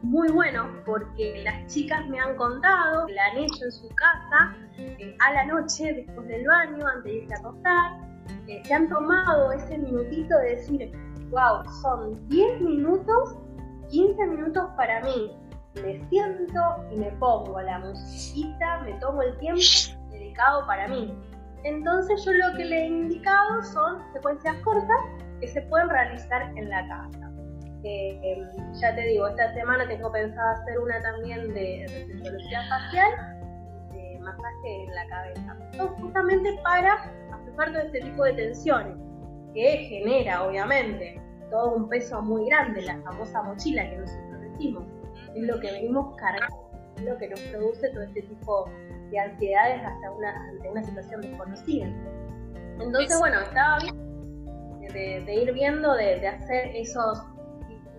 muy 0.01 0.29
buenos 0.29 0.67
porque 0.85 1.41
las 1.43 1.71
chicas 1.71 2.07
me 2.07 2.19
han 2.19 2.35
contado 2.35 3.05
que 3.05 3.13
la 3.13 3.25
han 3.27 3.37
hecho 3.37 3.65
en 3.65 3.71
su 3.71 3.89
casa 3.89 4.55
eh, 4.77 5.15
a 5.19 5.33
la 5.33 5.45
noche 5.45 5.93
después 5.93 6.27
del 6.27 6.45
baño, 6.47 6.85
antes 6.87 7.03
de 7.03 7.13
irse 7.19 7.33
a 7.35 7.37
acostar. 7.37 7.91
Eh, 8.47 8.61
se 8.65 8.73
han 8.73 8.89
tomado 8.89 9.51
ese 9.51 9.77
minutito 9.77 10.37
de 10.37 10.55
decir, 10.55 10.91
wow, 11.29 11.63
son 11.81 12.27
10 12.29 12.61
minutos 12.61 13.35
15 13.91 14.25
minutos 14.27 14.69
para 14.77 15.01
mí. 15.01 15.31
Me 15.75 16.01
siento 16.09 16.61
y 16.91 16.95
me 16.97 17.11
pongo 17.13 17.61
la 17.61 17.79
musiquita, 17.79 18.79
me 18.83 18.93
tomo 18.99 19.21
el 19.21 19.37
tiempo 19.37 19.61
dedicado 20.09 20.65
para 20.65 20.87
mí. 20.87 21.13
Entonces 21.63 22.23
yo 22.25 22.31
lo 22.31 22.57
que 22.57 22.65
le 22.65 22.83
he 22.83 22.87
indicado 22.87 23.61
son 23.63 24.01
secuencias 24.13 24.55
cortas 24.63 24.97
que 25.39 25.47
se 25.47 25.61
pueden 25.63 25.89
realizar 25.89 26.41
en 26.57 26.69
la 26.69 26.87
casa. 26.87 27.30
Eh, 27.83 28.47
ya 28.79 28.95
te 28.95 29.01
digo, 29.01 29.27
esta 29.27 29.53
semana 29.53 29.87
tengo 29.87 30.11
pensado 30.11 30.49
hacer 30.51 30.79
una 30.79 31.01
también 31.01 31.53
de 31.53 31.85
reflexología 31.89 32.61
facial, 32.69 33.11
de 33.91 34.19
masaje 34.19 34.83
en 34.83 34.95
la 34.95 35.07
cabeza. 35.07 35.57
justamente 35.99 36.59
para 36.63 36.93
aflojar 37.31 37.73
todo 37.73 37.81
este 37.81 38.01
tipo 38.01 38.23
de 38.23 38.33
tensiones 38.33 38.97
que 39.53 39.77
genera, 39.89 40.43
obviamente, 40.43 41.19
todo 41.49 41.75
un 41.75 41.89
peso 41.89 42.21
muy 42.21 42.45
grande, 42.47 42.81
la 42.83 43.01
famosa 43.01 43.41
mochila 43.43 43.89
que 43.89 43.97
nosotros 43.97 44.41
decimos, 44.41 44.83
es 45.35 45.43
lo 45.43 45.59
que 45.59 45.71
venimos 45.71 46.15
cargando, 46.17 46.69
es 46.97 47.03
lo 47.03 47.17
que 47.17 47.29
nos 47.29 47.39
produce 47.41 47.89
todo 47.89 48.03
este 48.03 48.21
tipo 48.21 48.69
de 49.09 49.19
ansiedades 49.19 49.81
hasta 49.83 50.11
una, 50.11 50.49
ante 50.49 50.69
una 50.69 50.83
situación 50.83 51.21
desconocida. 51.21 51.87
Entonces, 52.79 53.19
bueno, 53.19 53.39
estaba 53.41 53.79
bien 53.79 54.01
de, 54.93 55.35
ir 55.35 55.53
viendo, 55.53 55.93
de, 55.95 56.27
hacer 56.27 56.71
esos 56.75 57.19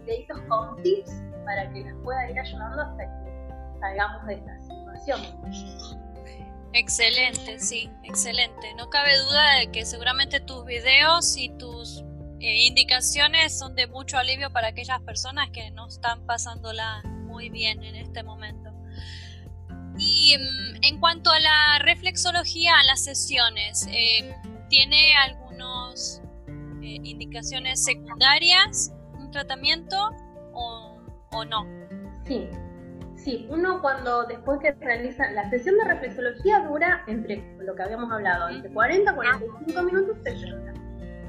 videitos 0.04 0.38
con 0.48 0.82
tips 0.82 1.12
para 1.44 1.72
que 1.72 1.84
nos 1.84 2.02
pueda 2.02 2.30
ir 2.30 2.38
ayudando 2.38 2.82
hasta 2.82 3.04
que 3.04 3.78
salgamos 3.80 4.26
de 4.26 4.34
esta 4.34 4.60
situación. 4.60 5.20
Excelente, 6.74 7.58
sí, 7.58 7.90
excelente. 8.02 8.74
No 8.76 8.88
cabe 8.88 9.10
duda 9.18 9.58
de 9.58 9.70
que 9.70 9.84
seguramente 9.84 10.40
tus 10.40 10.64
videos 10.64 11.36
y 11.36 11.50
tus 11.58 12.02
eh, 12.40 12.66
indicaciones 12.66 13.58
son 13.58 13.74
de 13.74 13.86
mucho 13.86 14.16
alivio 14.16 14.50
para 14.50 14.68
aquellas 14.68 15.00
personas 15.02 15.50
que 15.50 15.70
no 15.72 15.86
están 15.86 16.24
pasándola 16.24 17.02
muy 17.04 17.50
bien 17.50 17.82
en 17.82 17.96
este 17.96 18.22
momento. 18.22 18.72
Y 19.98 20.36
mm, 20.38 20.84
en 20.84 20.98
cuanto 20.98 21.30
a 21.30 21.40
la 21.40 21.78
reflexología, 21.80 22.72
a 22.78 22.84
las 22.84 23.04
sesiones, 23.04 23.86
eh, 23.90 24.34
¿tiene 24.70 25.14
algunos 25.16 25.52
digamos, 25.62 26.22
eh, 26.82 26.98
indicaciones 27.04 27.84
secundarias, 27.84 28.92
un 28.92 29.01
tratamiento 29.32 29.96
o, 30.52 31.00
o 31.32 31.44
no? 31.44 31.66
Sí, 32.24 32.48
Sí, 33.22 33.46
uno 33.50 33.80
cuando 33.80 34.24
después 34.24 34.58
que 34.58 34.72
realiza 34.72 35.30
la 35.30 35.48
sesión 35.48 35.76
de 35.76 35.84
reflexología 35.84 36.66
dura 36.66 37.04
entre 37.06 37.56
lo 37.60 37.72
que 37.76 37.82
habíamos 37.84 38.10
hablado, 38.10 38.48
entre 38.48 38.72
40 38.72 39.14
45 39.14 39.82
minutos 39.84 40.16
60. 40.24 40.72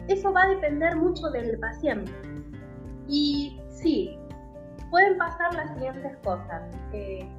Eso 0.07 0.33
va 0.33 0.41
a 0.41 0.47
depender 0.47 0.95
mucho 0.95 1.29
del 1.29 1.59
paciente. 1.59 2.11
Y 3.07 3.61
sí, 3.69 4.17
pueden 4.89 5.19
pasar 5.19 5.53
las 5.53 5.71
siguientes 5.73 6.17
cosas. 6.23 6.63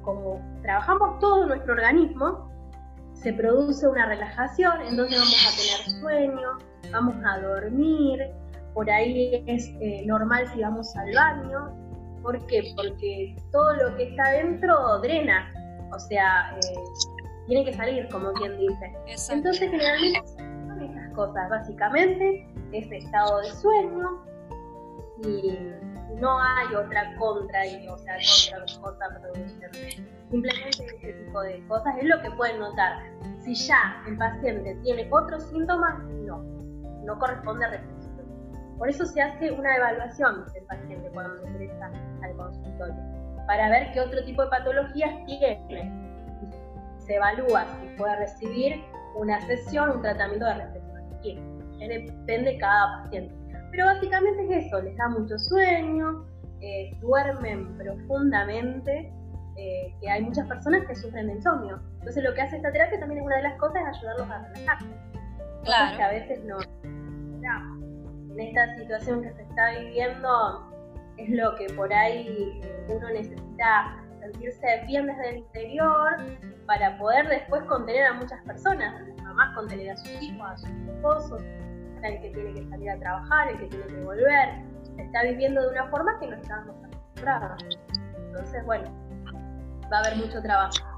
como 0.03 0.41
trabajamos 0.61 1.19
todo 1.19 1.47
nuestro 1.47 1.73
organismo, 1.73 2.49
se 3.13 3.33
produce 3.33 3.85
una 3.87 4.05
relajación, 4.05 4.81
entonces 4.83 5.19
vamos 5.19 5.47
a 5.47 5.57
tener 5.57 5.99
sueño, 5.99 6.57
vamos 6.93 7.15
a 7.25 7.39
dormir, 7.39 8.21
por 8.75 8.87
ahí 8.89 9.43
es 9.47 9.73
eh, 9.79 10.03
normal 10.05 10.47
si 10.53 10.61
vamos 10.61 10.95
al 10.95 11.15
baño, 11.15 11.85
¿Por 12.25 12.43
qué? 12.47 12.73
Porque 12.75 13.35
todo 13.51 13.71
lo 13.75 13.95
que 13.95 14.09
está 14.09 14.31
dentro 14.31 14.97
drena, 14.97 15.53
o 15.93 15.99
sea, 15.99 16.57
eh, 16.57 16.83
tiene 17.45 17.65
que 17.65 17.73
salir, 17.75 18.09
como 18.09 18.33
quien 18.33 18.57
dice. 18.57 18.95
Entonces, 19.31 19.69
generalmente 19.69 20.27
son 20.27 20.81
esas 20.81 21.13
cosas, 21.13 21.47
básicamente, 21.51 22.49
ese 22.71 22.97
estado 22.97 23.41
de 23.41 23.51
sueño 23.51 24.25
y 25.23 25.59
no 26.19 26.41
hay 26.41 26.73
otra 26.73 27.15
contra, 27.19 27.63
y, 27.67 27.87
o 27.87 27.95
sea, 27.99 28.15
contra 28.49 28.81
cosa 28.81 29.19
producente. 29.21 30.03
Simplemente 30.31 30.83
ese 30.83 31.13
tipo 31.13 31.41
de 31.41 31.63
cosas 31.67 31.93
es 31.99 32.05
lo 32.05 32.19
que 32.23 32.31
pueden 32.31 32.59
notar. 32.59 33.03
Si 33.43 33.53
ya 33.53 34.01
el 34.07 34.17
paciente 34.17 34.73
tiene 34.81 35.07
otros 35.11 35.43
síntomas, 35.43 36.03
no, 36.25 36.41
no 37.03 37.19
corresponde 37.19 37.65
a 37.65 37.69
por 38.77 38.89
eso 38.89 39.05
se 39.05 39.21
hace 39.21 39.51
una 39.51 39.75
evaluación 39.75 40.45
del 40.53 40.63
paciente 40.65 41.09
cuando 41.13 41.47
ingresa 41.47 41.91
al 42.21 42.35
consultorio, 42.35 42.95
para 43.47 43.69
ver 43.69 43.91
qué 43.93 44.01
otro 44.01 44.23
tipo 44.25 44.43
de 44.43 44.49
patologías 44.49 45.25
tiene. 45.25 45.91
Se 46.99 47.15
evalúa 47.15 47.65
si 47.79 47.87
puede 47.97 48.15
recibir 48.17 48.83
una 49.15 49.39
sesión, 49.41 49.91
un 49.91 50.01
tratamiento 50.01 50.45
de 50.45 50.53
reflexología. 50.55 51.41
Depende 51.79 52.51
de 52.51 52.57
cada 52.57 53.03
paciente. 53.03 53.35
Pero 53.71 53.85
básicamente 53.85 54.43
es 54.43 54.65
eso, 54.65 54.81
les 54.81 54.97
da 54.97 55.09
mucho 55.09 55.37
sueño, 55.37 56.25
eh, 56.61 56.97
duermen 57.01 57.77
profundamente, 57.77 59.13
eh, 59.57 59.93
que 60.01 60.09
hay 60.09 60.23
muchas 60.23 60.47
personas 60.47 60.85
que 60.87 60.95
sufren 60.95 61.27
de 61.27 61.33
insomnio. 61.33 61.79
Entonces 61.99 62.23
lo 62.23 62.33
que 62.33 62.41
hace 62.41 62.57
esta 62.57 62.71
terapia 62.71 62.99
también 62.99 63.21
es 63.21 63.25
una 63.25 63.37
de 63.37 63.43
las 63.43 63.57
cosas 63.57 63.81
es 63.81 63.97
ayudarlos 63.97 64.29
a 64.29 64.47
relajarse. 64.47 64.85
Claro. 65.63 65.97
que 65.97 66.03
a 66.03 66.09
veces 66.09 66.43
no 66.43 66.57
esta 68.55 68.75
situación 68.77 69.21
que 69.21 69.33
se 69.33 69.41
está 69.41 69.71
viviendo 69.79 70.71
es 71.17 71.29
lo 71.29 71.55
que 71.55 71.67
por 71.73 71.91
ahí 71.91 72.61
uno 72.87 73.09
necesita 73.09 74.01
sentirse 74.21 74.83
bien 74.87 75.07
desde 75.07 75.29
el 75.31 75.37
interior 75.39 76.17
para 76.65 76.97
poder 76.97 77.27
después 77.27 77.63
contener 77.63 78.05
a 78.05 78.13
muchas 78.13 78.41
personas, 78.43 78.95
a 78.95 79.07
las 79.07 79.21
mamás 79.23 79.55
contener 79.55 79.91
a 79.91 79.97
sus 79.97 80.21
hijos, 80.21 80.49
a 80.49 80.57
sus 80.57 80.69
esposos, 80.69 81.41
el 82.01 82.21
que 82.21 82.29
tiene 82.29 82.53
que 82.53 82.69
salir 82.69 82.89
a 82.91 82.99
trabajar, 82.99 83.49
el 83.49 83.57
que 83.59 83.67
tiene 83.67 83.87
que 83.87 84.01
volver, 84.03 84.49
se 84.95 85.01
está 85.01 85.23
viviendo 85.23 85.61
de 85.61 85.69
una 85.69 85.87
forma 85.89 86.17
que 86.19 86.27
no 86.27 86.35
estamos 86.35 86.75
acostumbrados. 86.85 87.63
Entonces, 88.27 88.65
bueno, 88.65 88.85
va 89.91 89.97
a 89.97 89.99
haber 89.99 90.15
mucho 90.17 90.41
trabajo. 90.41 90.94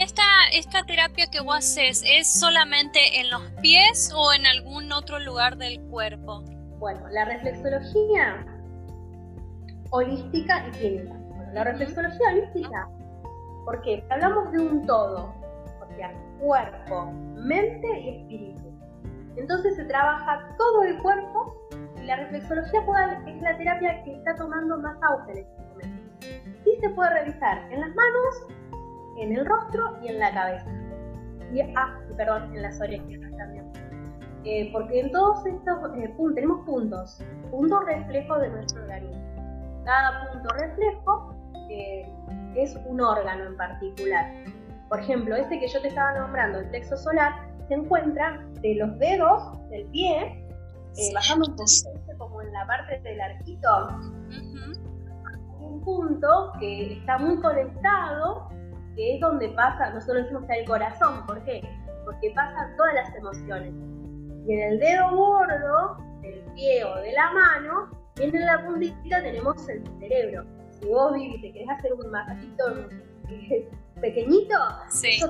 Esta, 0.00 0.22
esta 0.54 0.82
terapia 0.84 1.26
que 1.30 1.42
vos 1.42 1.56
haces 1.56 2.02
es 2.06 2.40
solamente 2.40 3.20
en 3.20 3.28
los 3.28 3.42
pies 3.60 4.10
o 4.16 4.32
en 4.32 4.46
algún 4.46 4.90
otro 4.92 5.18
lugar 5.18 5.58
del 5.58 5.78
cuerpo? 5.90 6.42
Bueno, 6.78 7.06
la 7.10 7.26
reflexología 7.26 8.46
holística 9.90 10.66
y 10.68 10.70
clínica. 10.70 11.12
Bueno, 11.12 11.52
la 11.52 11.64
reflexología 11.64 12.28
holística, 12.30 12.88
porque 13.66 14.02
hablamos 14.08 14.50
de 14.52 14.60
un 14.60 14.86
todo, 14.86 15.34
o 15.82 15.94
sea, 15.94 16.14
cuerpo, 16.40 17.12
mente 17.36 18.00
y 18.00 18.08
espíritu. 18.08 18.72
Entonces 19.36 19.76
se 19.76 19.84
trabaja 19.84 20.48
todo 20.56 20.82
el 20.84 20.96
cuerpo 21.02 21.54
y 22.00 22.06
la 22.06 22.16
reflexología 22.16 22.80
es 23.26 23.42
la 23.42 23.58
terapia 23.58 24.02
que 24.04 24.12
está 24.12 24.34
tomando 24.36 24.78
más 24.78 24.96
auge 25.02 25.32
en 25.32 25.38
este 25.40 25.62
momento. 25.62 26.26
Y 26.64 26.80
se 26.80 26.88
puede 26.88 27.10
realizar 27.10 27.70
en 27.70 27.82
las 27.82 27.94
manos, 27.94 28.59
en 29.20 29.36
el 29.36 29.46
rostro 29.46 29.96
y 30.02 30.08
en 30.08 30.18
la 30.18 30.32
cabeza. 30.32 30.70
Y, 31.52 31.60
ah, 31.60 31.98
perdón, 32.16 32.54
en 32.54 32.62
las 32.62 32.80
orejas 32.80 33.08
también. 33.36 33.70
Eh, 34.44 34.70
porque 34.72 35.00
en 35.00 35.12
todos 35.12 35.44
estos 35.44 35.78
eh, 35.96 36.08
puntos 36.16 36.34
tenemos 36.34 36.64
puntos, 36.64 37.22
puntos 37.50 37.84
reflejos 37.84 38.40
de 38.40 38.48
nuestro 38.48 38.82
organismo. 38.82 39.82
Cada 39.84 40.32
punto 40.32 40.54
reflejo 40.54 41.34
eh, 41.68 42.10
es 42.56 42.78
un 42.86 43.00
órgano 43.00 43.44
en 43.44 43.56
particular. 43.56 44.32
Por 44.88 45.00
ejemplo, 45.00 45.36
este 45.36 45.60
que 45.60 45.68
yo 45.68 45.80
te 45.82 45.88
estaba 45.88 46.18
nombrando, 46.18 46.58
el 46.60 46.68
plexo 46.70 46.96
solar, 46.96 47.32
se 47.68 47.74
encuentra 47.74 48.42
de 48.62 48.76
los 48.76 48.98
dedos 48.98 49.68
del 49.68 49.86
pie, 49.86 50.44
bajando 51.14 51.46
un 51.50 51.56
poquito, 51.56 51.90
como 52.18 52.42
en 52.42 52.52
la 52.52 52.66
parte 52.66 53.00
del 53.00 53.20
arquito, 53.20 53.88
un 55.60 55.80
punto 55.82 56.52
que 56.58 56.94
está 56.94 57.18
muy 57.18 57.40
conectado 57.40 58.48
que 58.96 59.14
es 59.14 59.20
donde 59.20 59.48
pasa, 59.50 59.90
nosotros 59.90 60.24
decimos 60.24 60.44
que 60.46 60.60
el 60.60 60.66
corazón, 60.66 61.26
¿por 61.26 61.42
qué? 61.44 61.62
Porque 62.04 62.32
pasan 62.34 62.76
todas 62.76 62.94
las 62.94 63.14
emociones. 63.14 63.72
Y 64.46 64.52
en 64.52 64.72
el 64.72 64.78
dedo 64.80 65.16
gordo, 65.16 65.96
del 66.22 66.40
pie 66.54 66.84
o 66.84 66.96
de 66.96 67.12
la 67.12 67.32
mano, 67.32 67.90
en 68.18 68.32
la 68.46 68.64
puntita 68.64 69.22
tenemos 69.22 69.68
el 69.68 69.82
cerebro. 69.98 70.44
Si 70.70 70.86
vos 70.88 71.14
vivís 71.14 71.36
y 71.36 71.42
te 71.42 71.52
querés 71.52 71.70
hacer 71.70 71.92
un 71.94 72.10
masajito 72.10 72.64
pequeñito, 74.00 74.56
sí. 74.88 75.08
eso 75.08 75.28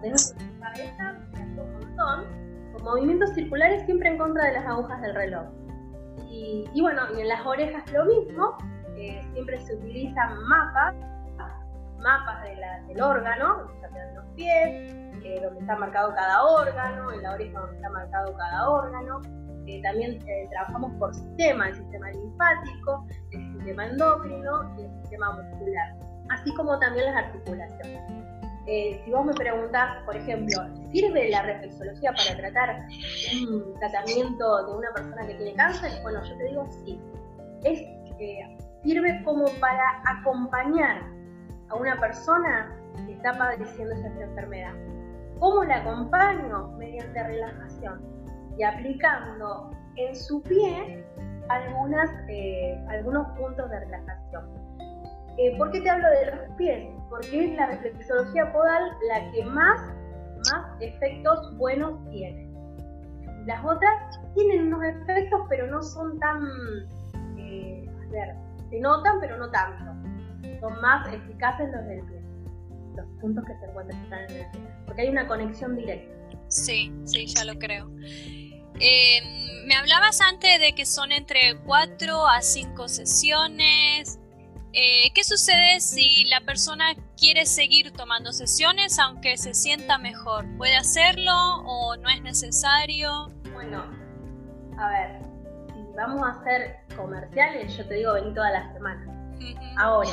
tenés 0.00 0.34
en 0.38 0.60
la 0.60 0.72
cabeza, 0.72 1.18
un 1.34 1.72
montón, 1.72 2.24
con 2.72 2.82
movimientos 2.84 3.30
circulares 3.34 3.84
siempre 3.84 4.08
en 4.10 4.18
contra 4.18 4.44
de 4.46 4.52
las 4.54 4.66
agujas 4.66 5.00
del 5.02 5.14
reloj. 5.14 5.46
Y, 6.30 6.80
bueno, 6.80 7.02
y 7.14 7.20
en 7.20 7.28
las 7.28 7.44
orejas 7.44 7.84
lo 7.92 8.06
mismo, 8.06 8.56
eh, 8.96 9.22
siempre 9.32 9.60
se 9.60 9.74
utilizan 9.74 10.42
mapas 10.48 10.94
mapas 12.02 12.42
del 12.86 13.00
órgano, 13.00 13.68
donde 13.80 14.14
los 14.14 14.26
pies, 14.34 14.94
eh, 15.24 15.40
donde 15.42 15.60
está 15.60 15.76
marcado 15.76 16.14
cada 16.14 16.42
órgano, 16.44 17.12
en 17.12 17.22
la 17.22 17.32
oreja 17.32 17.60
donde 17.60 17.76
está 17.76 17.90
marcado 17.90 18.36
cada 18.36 18.68
órgano. 18.68 19.20
Eh, 19.66 19.80
también 19.82 20.18
eh, 20.28 20.48
trabajamos 20.50 20.92
por 20.98 21.14
sistema, 21.14 21.68
el 21.68 21.76
sistema 21.76 22.10
linfático, 22.10 23.06
el 23.30 23.52
sistema 23.52 23.86
endocrino 23.86 24.74
y 24.76 24.82
el 24.82 24.90
sistema 25.02 25.32
muscular, 25.40 25.94
así 26.30 26.52
como 26.54 26.76
también 26.80 27.06
las 27.06 27.24
articulaciones. 27.24 29.04
si 29.04 29.10
vos 29.12 29.24
me 29.24 29.32
preguntás, 29.34 30.02
por 30.04 30.16
ejemplo, 30.16 30.58
¿sirve 30.90 31.30
la 31.30 31.42
reflexología 31.42 32.12
para 32.12 32.36
tratar 32.36 32.86
un 33.40 33.74
tratamiento 33.78 34.66
de 34.66 34.76
una 34.78 34.92
persona 34.94 35.26
que 35.28 35.34
tiene 35.34 35.54
cáncer? 35.54 35.92
Bueno, 36.02 36.20
yo 36.24 36.36
te 36.36 36.44
digo 36.44 36.68
sí. 36.84 37.00
Es, 37.62 37.80
sirve 38.82 39.22
como 39.24 39.46
para 39.60 40.02
acompañar 40.06 41.02
a 41.72 41.76
una 41.76 41.98
persona 41.98 42.70
que 43.06 43.14
está 43.14 43.32
padeciendo 43.32 43.94
esa 43.94 44.06
enfermedad. 44.08 44.74
¿Cómo 45.38 45.64
la 45.64 45.78
acompaño? 45.78 46.68
Mediante 46.78 47.22
relajación 47.22 48.00
y 48.58 48.62
aplicando 48.62 49.70
en 49.96 50.14
su 50.14 50.42
pie 50.42 51.04
algunas, 51.48 52.10
eh, 52.28 52.78
algunos 52.88 53.26
puntos 53.38 53.68
de 53.70 53.80
relajación. 53.80 54.44
Eh, 55.38 55.56
¿Por 55.56 55.70
qué 55.70 55.80
te 55.80 55.90
hablo 55.90 56.08
de 56.10 56.26
los 56.26 56.56
pies? 56.56 56.90
Porque 57.08 57.46
es 57.46 57.56
la 57.56 57.66
reflexología 57.66 58.52
podal 58.52 58.82
la 59.08 59.32
que 59.32 59.44
más, 59.46 59.80
más 60.50 60.80
efectos 60.80 61.56
buenos 61.56 61.98
tiene. 62.10 62.50
Las 63.46 63.64
otras 63.64 64.20
tienen 64.34 64.66
unos 64.72 64.84
efectos, 64.84 65.40
pero 65.48 65.66
no 65.66 65.82
son 65.82 66.18
tan... 66.20 66.42
Eh, 67.38 67.84
a 67.88 68.12
ver, 68.12 68.36
se 68.70 68.78
notan, 68.78 69.18
pero 69.20 69.38
no 69.38 69.50
tanto 69.50 70.01
son 70.60 70.80
más 70.80 71.12
eficaces 71.12 71.68
los 71.72 71.86
del 71.86 72.02
pie, 72.06 72.20
los 72.96 73.06
puntos 73.20 73.44
que 73.44 73.54
se 73.58 73.64
encuentran 73.66 74.30
en 74.30 74.36
el 74.36 74.50
pie, 74.50 74.60
porque 74.86 75.02
hay 75.02 75.08
una 75.08 75.26
conexión 75.26 75.76
directa. 75.76 76.12
Sí, 76.48 76.92
sí, 77.04 77.26
ya 77.26 77.44
lo 77.44 77.58
creo. 77.58 77.90
Em, 78.80 79.66
me 79.66 79.74
hablabas 79.74 80.20
antes 80.20 80.60
de 80.60 80.74
que 80.74 80.86
son 80.86 81.12
entre 81.12 81.56
4 81.64 82.26
a 82.26 82.42
5 82.42 82.88
sesiones. 82.88 84.18
Eh, 84.74 85.12
¿Qué 85.14 85.22
sucede 85.22 85.80
si 85.80 86.24
la 86.24 86.40
persona 86.40 86.94
quiere 87.16 87.44
seguir 87.44 87.92
tomando 87.92 88.32
sesiones 88.32 88.98
aunque 88.98 89.36
se 89.36 89.54
sienta 89.54 89.98
mejor? 89.98 90.46
¿Puede 90.56 90.76
hacerlo 90.76 91.34
o 91.66 91.96
no 91.96 92.08
es 92.08 92.22
necesario? 92.22 93.30
Bueno, 93.52 93.84
a 94.78 94.88
ver, 94.88 95.20
si 95.68 95.96
vamos 95.96 96.22
a 96.26 96.40
hacer 96.40 96.78
comerciales, 96.96 97.76
yo 97.76 97.86
te 97.86 97.94
digo, 97.94 98.14
vení 98.14 98.32
todas 98.34 98.52
las 98.52 98.72
semanas. 98.72 99.08
Ahora, 99.76 100.10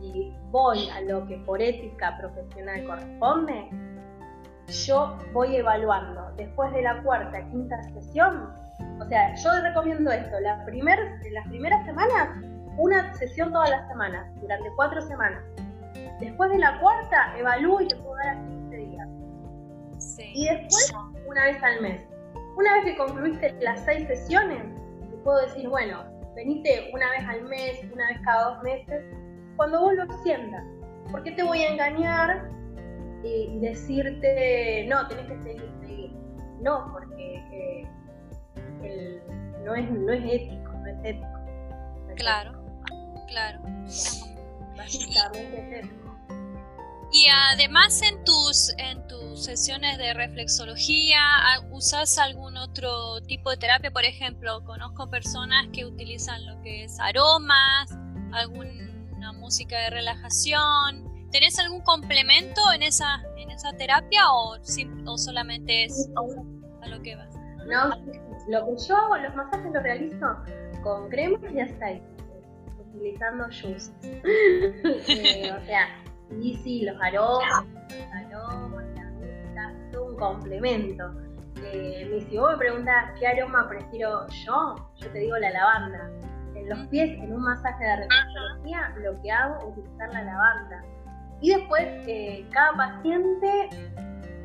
si 0.00 0.34
voy 0.50 0.88
a 0.90 1.00
lo 1.02 1.26
que 1.26 1.36
por 1.38 1.60
ética 1.60 2.16
profesional 2.18 2.84
corresponde, 2.86 3.68
yo 4.86 5.16
voy 5.32 5.56
evaluando. 5.56 6.32
Después 6.36 6.72
de 6.72 6.82
la 6.82 7.02
cuarta, 7.02 7.46
quinta 7.50 7.82
sesión, 7.92 8.50
o 9.00 9.04
sea, 9.08 9.34
yo 9.34 9.50
recomiendo 9.62 10.10
esto, 10.10 10.40
la 10.40 10.64
primer, 10.64 10.98
las 11.32 11.46
primeras 11.48 11.84
semanas, 11.84 12.44
una 12.76 13.14
sesión 13.14 13.52
todas 13.52 13.70
las 13.70 13.88
semanas, 13.88 14.26
durante 14.40 14.68
cuatro 14.76 15.00
semanas. 15.02 15.42
Después 16.20 16.50
de 16.50 16.58
la 16.58 16.78
cuarta, 16.80 17.34
evalúo 17.38 17.80
y 17.80 17.88
te 17.88 17.96
puedo 17.96 18.16
dar 18.16 18.36
a 18.36 18.46
15 18.46 18.76
días. 18.76 19.08
Y 20.34 20.48
después, 20.48 20.92
una 21.26 21.44
vez 21.44 21.62
al 21.62 21.80
mes. 21.80 22.06
Una 22.56 22.74
vez 22.74 22.84
que 22.84 22.96
concluiste 22.96 23.56
las 23.60 23.84
seis 23.84 24.06
sesiones, 24.06 24.62
te 25.10 25.16
puedo 25.18 25.40
decir, 25.42 25.68
bueno, 25.68 26.04
venite 26.34 26.90
una 26.92 27.10
vez 27.10 27.28
al 27.28 27.42
mes, 27.44 27.80
una 27.92 28.06
vez 28.08 28.20
cada 28.24 28.50
dos 28.50 28.62
meses, 28.62 29.04
cuando 29.60 29.78
vos 29.78 29.92
lo 29.92 30.22
sientas. 30.22 30.64
¿Por 31.10 31.22
qué 31.22 31.32
te 31.32 31.42
voy 31.42 31.58
a 31.58 31.68
engañar 31.68 32.48
y 33.22 33.58
decirte, 33.58 34.86
no, 34.88 35.06
tenés 35.06 35.26
que 35.26 35.42
seguir, 35.42 35.70
seguir? 35.80 36.12
No, 36.62 36.90
porque 36.90 37.86
eh, 38.82 39.22
no, 39.62 39.74
es, 39.74 39.90
no 39.90 40.12
es 40.14 40.24
ético, 40.24 40.72
no 40.72 40.86
es 40.86 41.04
ético. 41.04 42.14
claro, 42.16 42.64
claro. 43.28 43.60
Básicamente 44.78 45.58
es 45.58 45.84
ético. 45.84 46.16
Y 47.12 47.26
además 47.52 48.00
en 48.00 48.24
tus, 48.24 48.72
en 48.78 49.06
tus 49.08 49.44
sesiones 49.44 49.98
de 49.98 50.14
reflexología, 50.14 51.20
¿usas 51.70 52.16
algún 52.16 52.56
otro 52.56 53.20
tipo 53.26 53.50
de 53.50 53.58
terapia? 53.58 53.90
Por 53.90 54.06
ejemplo, 54.06 54.64
conozco 54.64 55.10
personas 55.10 55.66
que 55.70 55.84
utilizan 55.84 56.46
lo 56.46 56.62
que 56.62 56.84
es 56.84 56.98
aromas, 56.98 57.90
alguna 58.32 58.89
música 59.50 59.76
de 59.80 59.90
relajación. 59.90 61.10
¿Tenés 61.32 61.58
algún 61.58 61.80
complemento 61.80 62.60
en 62.72 62.84
esa, 62.84 63.20
en 63.36 63.50
esa 63.50 63.72
terapia 63.72 64.30
o, 64.30 64.56
o 65.06 65.18
solamente 65.18 65.86
es 65.86 66.08
a 66.82 66.88
lo 66.88 67.02
que 67.02 67.16
vas? 67.16 67.34
No, 67.66 67.88
lo 68.48 68.66
que 68.66 68.86
yo 68.86 68.96
hago, 68.96 69.16
los 69.16 69.34
masajes 69.34 69.72
los 69.72 69.82
realizo 69.82 70.36
con 70.84 71.08
cremas 71.08 71.42
y 71.52 71.58
aceite, 71.58 72.06
utilizando 72.78 73.46
juice. 73.46 73.90
Eh, 75.08 75.52
o 75.52 75.66
sea, 75.66 75.88
y 76.40 76.56
sí, 76.58 76.82
los 76.82 76.96
aromas, 77.02 77.64
los 77.90 78.32
aromas, 78.32 78.84
la 78.94 79.10
música, 79.10 79.74
todo 79.90 80.04
un 80.12 80.16
complemento. 80.16 81.12
Eh, 81.64 82.24
si 82.30 82.38
vos 82.38 82.52
me 82.52 82.58
preguntas 82.58 83.18
qué 83.18 83.26
aroma 83.26 83.68
prefiero 83.68 84.28
yo, 84.28 84.76
yo 84.94 85.10
te 85.10 85.18
digo 85.18 85.36
la 85.38 85.50
lavanda. 85.50 86.08
En 86.60 86.68
los 86.68 86.88
pies, 86.88 87.10
en 87.18 87.32
un 87.32 87.42
masaje 87.42 87.84
de 87.84 87.96
reflexología, 87.96 88.94
lo 89.02 89.20
que 89.22 89.30
hago 89.30 89.58
es 89.58 89.64
utilizar 89.78 90.12
la 90.12 90.22
lavanda. 90.22 90.84
Y 91.40 91.54
después, 91.54 91.82
eh, 92.06 92.46
cada 92.52 92.72
paciente 92.76 93.70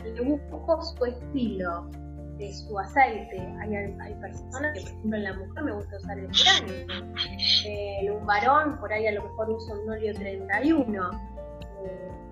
le 0.04 0.22
busco 0.22 0.82
su 0.82 1.06
estilo 1.06 1.90
de 2.38 2.54
su 2.54 2.78
aceite. 2.80 3.40
Hay, 3.60 3.76
hay, 3.76 4.14
personas 4.16 4.74
que, 4.74 4.82
por 4.82 4.90
ejemplo, 4.90 5.18
en 5.18 5.24
la 5.24 5.34
mujer 5.34 5.64
me 5.64 5.72
gusta 5.74 5.98
usar 5.98 6.20
el 6.20 6.30
geranio. 6.34 7.04
en 7.66 8.12
un 8.12 8.26
varón, 8.26 8.80
por 8.80 8.92
ahí 8.94 9.08
a 9.08 9.14
lo 9.14 9.24
mejor 9.24 9.50
uso 9.50 9.74
un 9.74 9.90
óleo 9.90 10.14
31 10.14 11.36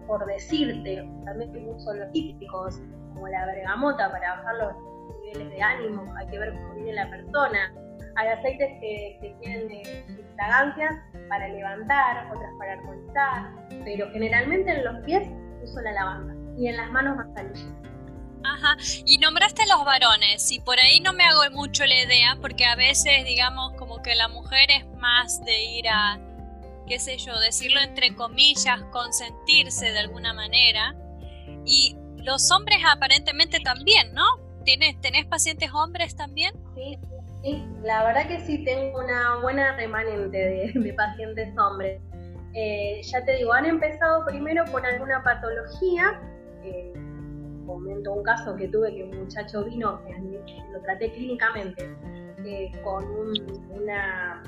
por 0.08 0.26
decirte, 0.26 1.10
también 1.26 1.70
uso 1.70 1.94
los 1.94 2.12
típicos, 2.12 2.82
como 3.14 3.28
la 3.28 3.46
bergamota 3.46 4.12
para 4.12 4.36
bajar 4.38 4.56
los 4.56 4.74
niveles 5.22 5.50
de 5.50 5.62
ánimo, 5.62 6.14
hay 6.18 6.28
que 6.28 6.40
ver 6.40 6.54
cómo 6.54 6.74
viene 6.76 6.94
la 6.94 7.10
persona. 7.10 7.74
Hay 8.16 8.28
aceites 8.28 8.70
que, 8.80 9.36
tienen 9.42 9.68
de 9.68 10.26
fragancias 10.36 10.94
para 11.30 11.48
levantar, 11.48 12.32
otras 12.32 12.52
para 12.60 12.74
armonizar, 12.74 13.52
pero 13.84 14.10
generalmente 14.12 14.72
en 14.72 14.84
los 14.84 15.04
pies 15.06 15.28
uso 15.64 15.82
la 15.82 15.92
lavanda 15.94 16.36
y 16.58 16.68
en 16.68 16.78
las 16.78 16.92
manos 16.92 17.18
manzanilla. 17.18 17.66
Ajá, 18.46 18.76
y 19.06 19.18
nombraste 19.20 19.64
los 19.68 19.86
varones, 19.86 20.52
y 20.52 20.60
por 20.60 20.78
ahí 20.78 21.00
no 21.00 21.14
me 21.14 21.24
hago 21.24 21.42
mucho 21.52 21.86
la 21.86 22.04
idea, 22.04 22.38
porque 22.42 22.66
a 22.66 22.76
veces, 22.76 23.24
digamos, 23.26 23.74
como 23.78 24.02
que 24.02 24.16
la 24.16 24.28
mujer 24.28 24.70
es 24.70 24.86
más 24.98 25.44
de 25.46 25.64
ir 25.64 25.88
a 25.88 26.20
qué 26.88 27.00
sé 27.00 27.18
yo, 27.18 27.38
decirlo 27.40 27.80
entre 27.82 28.16
comillas, 28.16 28.82
consentirse 28.92 29.92
de 29.92 30.00
alguna 30.00 30.34
manera. 30.34 30.96
Y 31.66 31.96
los 32.18 32.52
hombres 32.52 32.80
aparentemente 32.86 33.60
también, 33.60 34.14
¿no? 34.14 34.26
¿Tienes, 34.64 35.00
¿Tenés 35.02 35.26
pacientes 35.26 35.72
hombres 35.74 36.16
también? 36.16 36.54
Sí, 36.76 36.98
sí, 37.44 37.66
la 37.84 38.04
verdad 38.06 38.28
que 38.28 38.40
sí 38.40 38.64
tengo 38.64 39.00
una 39.00 39.40
buena 39.42 39.76
remanente 39.76 40.38
de, 40.74 40.94
pacientes 40.98 41.56
hombres. 41.58 42.02
Eh, 42.56 43.02
ya 43.04 43.24
te 43.26 43.36
digo, 43.38 43.54
han 43.54 43.66
empezado 43.66 44.26
primero 44.26 44.64
con 44.72 44.86
alguna 44.86 45.24
patología. 45.24 46.22
Eh, 46.64 46.94
comento 47.66 48.14
un 48.14 48.24
caso 48.24 48.56
que 48.56 48.68
tuve 48.68 48.94
que 48.94 49.04
un 49.04 49.18
muchacho 49.24 49.64
vino, 49.64 50.02
lo 50.72 50.82
traté 50.82 51.12
clínicamente, 51.14 51.90
eh, 52.46 52.72
con 52.84 53.06
una, 53.72 54.44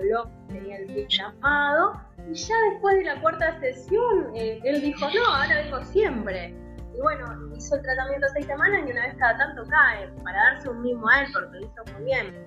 lo 0.00 0.30
tenía 0.48 0.78
el 0.78 0.86
pie 0.86 1.06
llamado, 1.08 2.00
y 2.30 2.34
ya 2.34 2.54
después 2.70 2.96
de 2.96 3.04
la 3.04 3.20
cuarta 3.20 3.58
sesión, 3.60 4.30
eh, 4.34 4.60
él 4.64 4.80
dijo, 4.80 5.06
no, 5.06 5.34
ahora 5.34 5.62
vengo 5.62 5.84
siempre. 5.84 6.54
Y 6.94 7.00
bueno, 7.00 7.56
hizo 7.56 7.76
el 7.76 7.82
tratamiento 7.82 8.26
seis 8.34 8.46
semanas 8.46 8.82
y 8.86 8.90
una 8.90 9.06
vez 9.06 9.14
cada 9.18 9.38
tanto 9.38 9.64
cae, 9.68 10.08
para 10.22 10.38
darse 10.52 10.68
un 10.68 10.82
mismo 10.82 11.08
a 11.08 11.22
él, 11.22 11.26
porque 11.32 11.58
lo 11.58 11.66
hizo 11.66 11.94
muy 11.94 12.04
bien. 12.04 12.46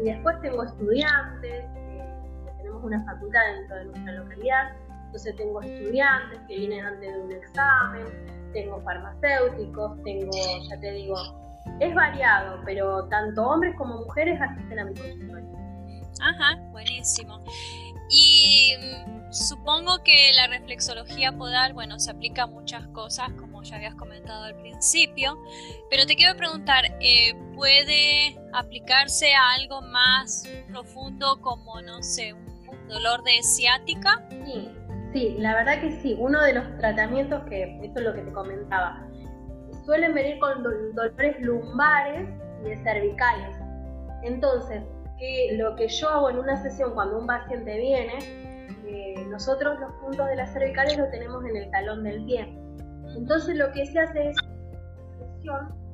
Y 0.00 0.04
después 0.04 0.40
tengo 0.40 0.64
estudiantes, 0.64 1.64
eh, 1.76 2.14
tenemos 2.58 2.84
una 2.84 3.04
facultad 3.04 3.40
dentro 3.56 3.76
de 3.76 3.84
nuestra 3.86 4.12
localidad, 4.12 4.72
entonces 5.06 5.36
tengo 5.36 5.60
estudiantes 5.60 6.38
que 6.46 6.56
vienen 6.56 6.84
antes 6.84 7.12
de 7.12 7.20
un 7.20 7.32
examen, 7.32 8.50
tengo 8.52 8.80
farmacéuticos, 8.82 10.02
tengo, 10.04 10.30
ya 10.70 10.80
te 10.80 10.92
digo, 10.92 11.16
es 11.80 11.94
variado, 11.94 12.60
pero 12.64 13.08
tanto 13.08 13.42
hombres 13.42 13.74
como 13.76 13.98
mujeres 13.98 14.40
asisten 14.40 14.78
a 14.78 14.84
mi 14.84 14.94
consultorio. 14.94 15.50
Ajá, 16.20 16.56
buenísimo. 16.70 17.42
Y 18.08 18.74
mm, 18.78 19.32
supongo 19.32 20.02
que 20.04 20.32
la 20.34 20.46
reflexología 20.46 21.32
podal, 21.32 21.72
bueno, 21.72 21.98
se 21.98 22.10
aplica 22.10 22.44
a 22.44 22.46
muchas 22.46 22.86
cosas, 22.88 23.30
como 23.32 23.49
ya 23.62 23.76
habías 23.76 23.94
comentado 23.94 24.44
al 24.44 24.56
principio, 24.56 25.38
pero 25.90 26.06
te 26.06 26.16
quiero 26.16 26.36
preguntar, 26.36 26.84
eh, 27.00 27.34
¿puede 27.54 28.38
aplicarse 28.52 29.34
a 29.34 29.52
algo 29.52 29.82
más 29.82 30.48
profundo 30.68 31.40
como, 31.40 31.80
no 31.82 32.02
sé, 32.02 32.32
un 32.32 32.88
dolor 32.88 33.22
de 33.22 33.42
ciática? 33.42 34.26
Sí, 34.44 34.70
sí, 35.12 35.36
la 35.38 35.54
verdad 35.54 35.80
que 35.80 36.00
sí. 36.00 36.16
Uno 36.18 36.40
de 36.42 36.54
los 36.54 36.76
tratamientos 36.78 37.42
que, 37.48 37.80
esto 37.82 38.00
es 38.00 38.04
lo 38.04 38.14
que 38.14 38.22
te 38.22 38.32
comentaba, 38.32 39.06
suelen 39.84 40.14
venir 40.14 40.38
con 40.38 40.62
dolores 40.62 41.40
lumbares 41.40 42.28
y 42.64 42.68
de 42.68 42.76
cervicales. 42.82 43.56
Entonces, 44.22 44.82
que 45.18 45.56
lo 45.56 45.76
que 45.76 45.88
yo 45.88 46.08
hago 46.08 46.30
en 46.30 46.38
una 46.38 46.60
sesión 46.62 46.94
cuando 46.94 47.18
un 47.18 47.26
paciente 47.26 47.78
viene, 47.78 48.18
eh, 48.86 49.14
nosotros 49.28 49.78
los 49.78 49.92
puntos 50.00 50.26
de 50.26 50.36
las 50.36 50.52
cervicales 50.52 50.98
los 50.98 51.10
tenemos 51.10 51.44
en 51.44 51.56
el 51.56 51.70
talón 51.70 52.02
del 52.02 52.24
pie. 52.24 52.56
Entonces 53.16 53.56
lo 53.56 53.70
que 53.72 53.86
se 53.86 53.98
hace 53.98 54.30
es 54.30 54.36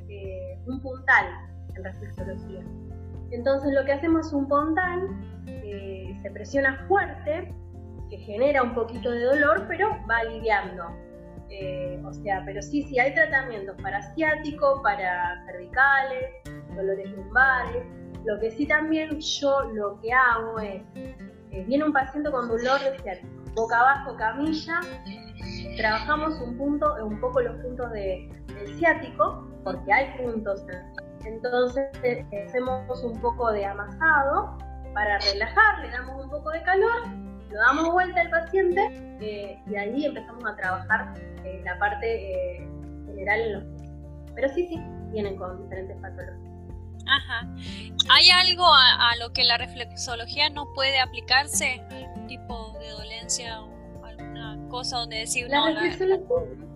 eh, 0.09 0.59
un 0.67 0.81
puntal 0.81 1.27
en 1.75 1.85
reflexología. 1.85 2.63
Entonces 3.31 3.73
lo 3.73 3.85
que 3.85 3.93
hacemos 3.93 4.27
es 4.27 4.33
un 4.33 4.49
puntal, 4.49 5.09
que 5.47 6.19
se 6.23 6.31
presiona 6.31 6.85
fuerte, 6.89 7.53
que 8.09 8.19
genera 8.19 8.63
un 8.63 8.75
poquito 8.75 9.11
de 9.11 9.25
dolor, 9.25 9.65
pero 9.69 9.91
va 10.09 10.19
aliviando. 10.19 10.85
Eh, 11.49 12.01
o 12.05 12.13
sea, 12.13 12.43
pero 12.45 12.61
sí, 12.61 12.83
sí 12.85 12.99
hay 12.99 13.15
tratamientos 13.15 13.77
para 13.81 14.03
ciático, 14.15 14.81
para 14.83 15.45
cervicales, 15.47 16.33
dolores 16.75 17.11
lumbares, 17.11 17.85
lo 18.25 18.39
que 18.41 18.51
sí 18.51 18.67
también 18.67 19.21
yo 19.21 19.63
lo 19.73 20.01
que 20.01 20.13
hago 20.13 20.59
es, 20.59 20.83
eh, 20.97 21.65
viene 21.67 21.85
un 21.85 21.93
paciente 21.93 22.31
con 22.31 22.49
dolor 22.49 22.81
de 22.81 22.99
ciático, 22.99 23.29
boca 23.55 23.79
abajo, 23.79 24.17
camilla, 24.17 24.81
trabajamos 25.77 26.41
un 26.41 26.57
punto, 26.57 26.95
un 27.05 27.21
poco 27.21 27.41
los 27.41 27.57
puntos 27.63 27.91
de, 27.93 28.29
del 28.47 28.79
ciático, 28.79 29.49
porque 29.65 29.93
hay 29.93 30.17
puntos, 30.19 30.65
entonces 31.25 31.89
eh, 32.03 32.25
hacemos 32.47 33.03
un 33.03 33.21
poco 33.21 33.51
de 33.53 33.65
amasado 33.65 34.57
para 34.95 35.19
relajar, 35.19 35.81
le 35.81 35.91
damos 35.91 36.25
un 36.25 36.31
poco 36.31 36.51
de 36.51 36.63
calor, 36.63 37.07
lo 37.51 37.59
damos 37.59 37.93
vuelta 37.93 38.21
al 38.21 38.31
paciente 38.31 38.81
eh, 39.21 39.63
y 39.67 39.77
ahí 39.77 40.05
empezamos 40.05 40.45
a 40.47 40.57
trabajar 40.57 41.15
la 41.65 41.79
parte 41.79 42.67
general 43.07 43.41
en 43.41 43.53
los. 43.53 43.65
Pero 44.35 44.49
sí, 44.49 44.67
sí, 44.69 44.81
vienen 45.11 45.37
con 45.37 45.63
diferentes 45.63 45.97
patologías. 46.01 46.47
Ajá. 47.07 47.49
¿Hay 48.11 48.31
algo 48.31 48.67
a, 48.67 49.15
lo 49.21 49.33
que 49.33 49.45
la 49.45 49.59
reflexología 49.59 50.51
no 50.51 50.73
puede 50.75 51.01
aplicarse? 51.01 51.81
¿Algún 51.91 52.27
tipo 52.27 52.77
de 52.81 52.91
dolencia 52.91 53.63
o 53.63 53.76
cosa 54.69 54.99
donde 54.99 55.19
decir 55.19 55.49
la 55.49 55.67
reflexología? 55.67 56.67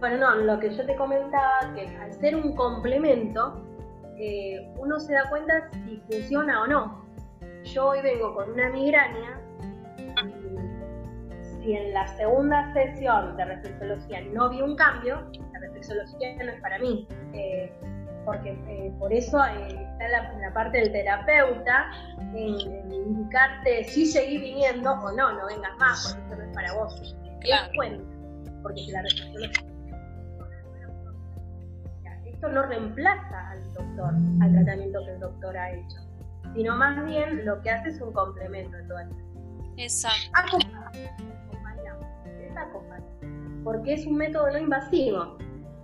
Bueno, 0.00 0.16
no, 0.18 0.34
lo 0.36 0.58
que 0.58 0.74
yo 0.74 0.84
te 0.84 0.96
comentaba, 0.96 1.72
que 1.74 1.86
al 1.96 2.12
ser 2.14 2.34
un 2.34 2.54
complemento, 2.56 3.62
eh, 4.18 4.68
uno 4.78 4.98
se 4.98 5.14
da 5.14 5.28
cuenta 5.30 5.70
si 5.86 6.02
funciona 6.10 6.62
o 6.62 6.66
no. 6.66 7.04
Yo 7.64 7.88
hoy 7.88 8.02
vengo 8.02 8.34
con 8.34 8.50
una 8.50 8.68
migraña 8.70 9.40
y 10.26 11.62
si 11.62 11.72
en 11.72 11.94
la 11.94 12.06
segunda 12.16 12.72
sesión 12.74 13.36
de 13.36 13.44
reflexología 13.44 14.20
no 14.32 14.50
vi 14.50 14.60
un 14.60 14.76
cambio, 14.76 15.26
la 15.52 15.60
reflexología 15.60 16.36
no 16.44 16.50
es 16.50 16.60
para 16.60 16.78
mí. 16.78 17.06
Eh, 17.32 17.72
porque 18.24 18.50
eh, 18.68 18.92
por 18.98 19.12
eso 19.12 19.42
está 19.44 20.08
la, 20.08 20.32
la, 20.40 20.52
parte 20.52 20.78
del 20.78 20.92
terapeuta 20.92 21.90
en, 22.34 22.92
indicarte 22.92 23.84
si 23.84 24.06
seguís 24.06 24.40
viniendo 24.40 24.92
o 24.92 25.12
no, 25.12 25.32
no 25.32 25.46
vengas 25.46 25.76
más, 25.78 26.06
porque 26.06 26.22
esto 26.22 26.36
no 26.36 26.44
es 26.44 26.54
para 26.54 26.74
vos. 26.74 27.16
Claro. 27.40 27.70
porque 28.62 28.80
la 28.90 29.02
esto 32.24 32.48
no 32.48 32.62
reemplaza 32.62 33.50
al 33.50 33.72
doctor, 33.74 34.14
al 34.40 34.52
tratamiento 34.52 35.04
que 35.04 35.10
el 35.12 35.20
doctor 35.20 35.56
ha 35.56 35.72
hecho, 35.72 35.98
sino 36.54 36.74
más 36.76 37.04
bien 37.04 37.44
lo 37.44 37.60
que 37.60 37.70
hace 37.70 37.90
es 37.90 38.00
un 38.00 38.12
complemento 38.12 38.76
de 38.76 38.82
todo 38.84 38.98
esto. 38.98 39.16
Exacto. 39.76 40.30
Acompañamos, 40.34 42.04
porque 43.62 43.94
es 43.94 44.06
un 44.06 44.16
método 44.16 44.50
no 44.50 44.58
invasivo. 44.58 45.36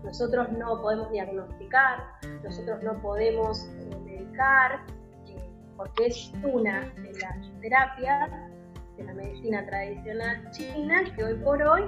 Nosotros 0.04 0.50
no 0.52 0.80
podemos 0.80 1.10
diagnosticar, 1.10 2.04
nosotros 2.42 2.82
no 2.82 3.00
podemos 3.02 3.64
eh, 3.64 3.96
medicar, 4.04 4.80
eh, 5.26 5.50
porque 5.76 6.06
es 6.06 6.32
una 6.42 6.88
de 6.96 7.12
las 7.20 7.60
terapias 7.60 8.30
de 8.96 9.04
la 9.04 9.14
medicina 9.14 9.66
tradicional 9.66 10.50
china 10.50 11.04
que 11.14 11.24
hoy 11.24 11.34
por 11.34 11.62
hoy 11.62 11.82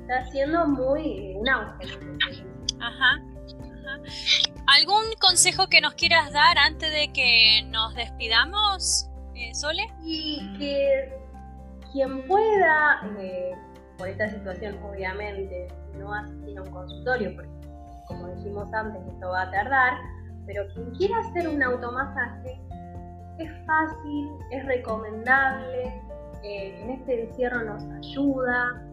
está 0.00 0.24
siendo 0.30 0.66
muy 0.66 1.32
eh, 1.32 1.36
un 1.36 1.48
auge. 1.48 1.86
Ajá. 2.80 3.20
¿Algún 4.66 5.04
consejo 5.18 5.68
que 5.68 5.80
nos 5.80 5.94
quieras 5.94 6.32
dar 6.32 6.58
antes 6.58 6.92
de 6.92 7.12
que 7.12 7.62
nos 7.68 7.94
despidamos, 7.94 9.08
eh, 9.34 9.54
Sole? 9.54 9.86
Y 10.02 10.40
que 10.58 11.12
quien 11.92 12.26
pueda, 12.26 13.00
eh, 13.18 13.52
por 13.98 14.08
esta 14.08 14.28
situación 14.30 14.78
obviamente, 14.82 15.68
no 15.98 16.14
asistir 16.14 16.58
a 16.58 16.62
un 16.62 16.70
consultorio, 16.70 17.34
porque 17.34 17.50
como 18.06 18.28
dijimos 18.28 18.72
antes, 18.72 19.02
esto 19.06 19.28
va 19.28 19.42
a 19.42 19.50
tardar, 19.50 19.94
pero 20.46 20.66
quien 20.72 20.90
quiera 20.92 21.18
hacer 21.18 21.48
un 21.48 21.62
automasaje, 21.62 22.60
es 23.38 23.50
fácil, 23.66 24.28
es 24.50 24.64
recomendable, 24.64 26.02
eh, 26.42 26.80
en 26.80 26.90
este 26.90 27.24
encierro 27.24 27.64
nos 27.64 27.84
ayuda, 27.84 28.84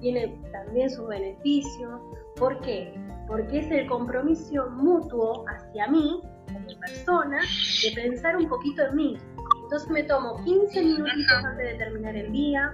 tiene 0.00 0.38
también 0.52 0.88
sus 0.88 1.08
beneficios. 1.08 2.00
¿Por 2.36 2.60
qué? 2.60 2.94
porque 3.26 3.58
es 3.58 3.70
el 3.70 3.86
compromiso 3.86 4.70
mutuo 4.70 5.44
hacia 5.48 5.88
mí, 5.88 6.20
como 6.46 6.80
persona, 6.80 7.40
de 7.82 7.92
pensar 7.94 8.36
un 8.36 8.48
poquito 8.48 8.82
en 8.86 8.96
mí. 8.96 9.18
Entonces 9.64 9.90
me 9.90 10.02
tomo 10.04 10.42
15 10.44 10.82
minutitos 10.82 11.44
antes 11.44 11.72
de 11.72 11.74
terminar 11.74 12.16
el 12.16 12.32
día, 12.32 12.72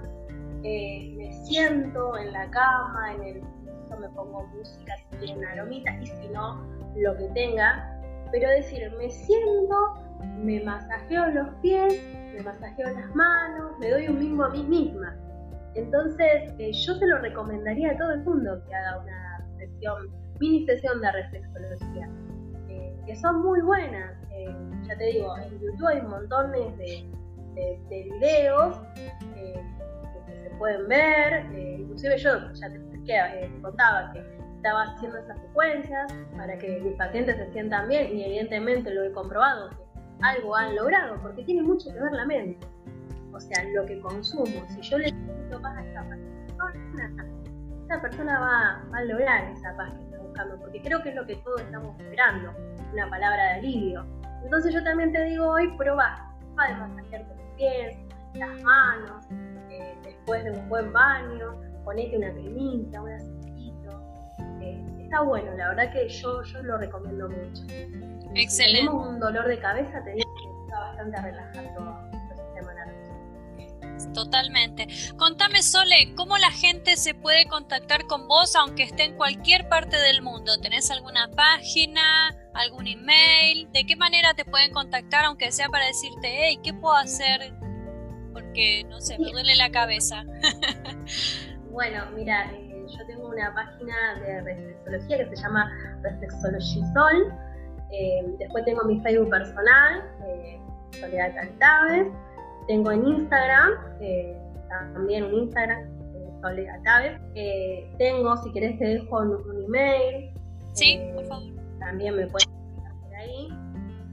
eh, 0.63 1.13
me 1.17 1.33
siento 1.45 2.17
en 2.17 2.31
la 2.31 2.49
cama, 2.49 3.13
en 3.15 3.23
el 3.23 3.41
piso, 3.41 3.97
me 3.99 4.07
pongo 4.09 4.45
música 4.47 4.95
si 4.97 5.17
quiero 5.17 5.39
una 5.39 5.51
aromita 5.51 5.91
y 6.01 6.05
si 6.07 6.27
no, 6.29 6.65
lo 6.95 7.17
que 7.17 7.27
tenga. 7.33 7.89
Pero 8.31 8.49
decir, 8.49 8.91
me 8.97 9.09
siento, 9.09 9.75
me 10.37 10.63
masajeo 10.63 11.27
los 11.27 11.49
pies, 11.61 12.01
me 12.33 12.41
masajeo 12.43 12.89
las 12.93 13.13
manos, 13.13 13.77
me 13.79 13.89
doy 13.89 14.07
un 14.07 14.19
mismo 14.19 14.45
a 14.45 14.49
mí 14.49 14.63
misma. 14.63 15.15
Entonces, 15.75 16.53
eh, 16.59 16.71
yo 16.71 16.93
se 16.95 17.07
lo 17.07 17.17
recomendaría 17.19 17.91
a 17.91 17.97
todo 17.97 18.11
el 18.13 18.23
mundo 18.23 18.63
que 18.65 18.73
haga 18.73 18.99
una 18.99 19.45
sesión 19.57 20.11
mini 20.39 20.65
sesión 20.65 21.01
de 21.01 21.11
reflexología, 21.11 22.09
eh, 22.69 22.95
que 23.05 23.15
son 23.17 23.41
muy 23.41 23.61
buenas. 23.61 24.15
Ya 24.87 24.97
te 24.97 25.05
digo, 25.05 25.37
en 25.37 25.59
YouTube 25.61 25.87
hay 25.87 26.01
montón 26.01 26.51
de, 26.51 27.07
de, 27.55 28.03
videos 28.03 28.77
pueden 30.63 30.87
ver, 30.87 31.45
inclusive 31.77 32.17
yo 32.19 32.53
ya 32.53 32.69
te, 32.69 33.51
contaba 33.61 34.13
que 34.13 34.19
estaba 34.55 34.83
haciendo 34.83 35.17
esas 35.17 35.37
secuencias 35.41 36.13
para 36.37 36.57
que 36.57 36.79
mis 36.79 36.95
pacientes 36.95 37.35
se 37.35 37.51
sientan 37.51 37.89
bien 37.89 38.17
y 38.17 38.23
evidentemente 38.23 38.89
lo 38.93 39.03
he 39.03 39.11
comprobado 39.11 39.71
que 39.71 39.83
algo 40.21 40.55
han 40.55 40.73
logrado 40.73 41.21
porque 41.21 41.43
tiene 41.43 41.63
mucho 41.63 41.91
que 41.93 41.99
ver 41.99 42.13
la 42.13 42.25
mente. 42.25 42.65
O 43.33 43.41
sea, 43.41 43.61
lo 43.73 43.85
que 43.85 43.99
consumo, 43.99 44.65
si 44.69 44.81
yo 44.83 44.99
le 44.99 45.11
necesito 45.11 45.59
más 45.59 45.77
a 45.77 45.83
esta 45.83 46.07
persona, 46.07 47.27
esta 47.81 48.01
persona 48.01 48.39
va, 48.39 48.89
va 48.89 48.97
a 48.99 49.03
lograr 49.03 49.51
esa 49.51 49.75
paz 49.75 49.91
porque 50.61 50.81
creo 50.81 51.03
que 51.03 51.09
es 51.09 51.15
lo 51.15 51.25
que 51.27 51.35
todos 51.35 51.59
estamos 51.59 51.99
esperando, 51.99 52.53
una 52.93 53.09
palabra 53.09 53.43
de 53.43 53.49
alivio. 53.55 54.05
Entonces 54.45 54.73
yo 54.73 54.81
también 54.81 55.11
te 55.11 55.25
digo 55.25 55.45
hoy, 55.45 55.75
prueba, 55.75 56.33
de 56.69 56.75
masajearte 56.75 57.35
los 57.35 57.57
pies, 57.57 57.97
las 58.35 58.63
manos, 58.63 59.25
eh, 59.29 59.42
después 60.23 60.43
de 60.45 60.51
un 60.51 60.69
buen 60.69 60.93
baño, 60.93 61.59
ponete 61.83 62.17
una 62.17 62.31
cremita, 62.31 63.01
un 63.01 63.11
aceitito. 63.11 63.91
Eh, 64.61 64.81
está 65.01 65.19
bueno, 65.19 65.51
la 65.57 65.69
verdad 65.69 65.91
que 65.91 66.07
yo, 66.07 66.41
yo 66.43 66.63
lo 66.63 66.77
recomiendo 66.77 67.27
mucho. 67.27 67.63
Excelente. 68.33 68.49
Si 68.49 68.73
tenemos 68.73 69.07
un 69.07 69.19
dolor 69.19 69.47
de 69.47 69.59
cabeza, 69.59 70.01
te 70.05 70.13
digo 70.13 70.33
que 70.35 70.63
está 70.63 70.79
bastante 70.79 71.21
relajado 71.21 72.13
Totalmente. 74.13 74.87
Contame, 75.17 75.63
Sole, 75.63 76.13
¿cómo 76.15 76.37
la 76.37 76.51
gente 76.51 76.97
se 76.97 77.15
puede 77.15 77.47
contactar 77.47 78.05
con 78.05 78.27
vos 78.27 78.55
aunque 78.55 78.83
esté 78.83 79.05
en 79.05 79.15
cualquier 79.15 79.67
parte 79.69 79.97
del 79.97 80.21
mundo? 80.21 80.59
¿Tenés 80.59 80.91
alguna 80.91 81.29
página, 81.31 82.35
algún 82.53 82.87
email? 82.87 83.71
¿De 83.71 83.85
qué 83.85 83.95
manera 83.95 84.33
te 84.35 84.45
pueden 84.45 84.71
contactar 84.71 85.25
aunque 85.25 85.51
sea 85.51 85.67
para 85.69 85.85
decirte, 85.87 86.27
hey, 86.27 86.59
¿qué 86.63 86.73
puedo 86.73 86.95
hacer? 86.95 87.53
Porque, 88.33 88.83
no 88.89 88.99
sé, 88.99 89.17
me 89.19 89.31
duele 89.31 89.55
la 89.55 89.69
cabeza. 89.71 90.23
bueno, 91.71 92.03
mira, 92.15 92.51
eh, 92.53 92.85
yo 92.87 93.05
tengo 93.05 93.29
una 93.29 93.53
página 93.53 94.19
de 94.19 94.41
reflexología 94.41 95.17
que 95.29 95.35
se 95.35 95.43
llama 95.43 95.71
Reflexology 96.01 96.81
Sol. 96.93 97.33
Eh, 97.91 98.25
después 98.39 98.65
tengo 98.65 98.83
mi 98.85 98.99
Facebook 99.01 99.29
personal, 99.29 100.03
eh, 100.27 100.59
Soledad 100.99 101.37
Altaves 101.37 102.07
tengo 102.67 102.91
en 102.91 103.07
Instagram, 103.07 103.71
eh, 103.99 104.37
también 104.69 105.25
un 105.25 105.33
Instagram, 105.33 105.81
eh, 106.45 106.67
eh, 107.35 107.91
tengo, 107.97 108.37
si 108.37 108.51
querés, 108.51 108.77
te 108.77 108.85
dejo 108.85 109.19
un, 109.19 109.63
email. 109.65 110.33
Sí, 110.73 110.99
por 111.13 111.25
favor. 111.25 111.47
También 111.79 112.15
me 112.15 112.27
puedes. 112.27 112.47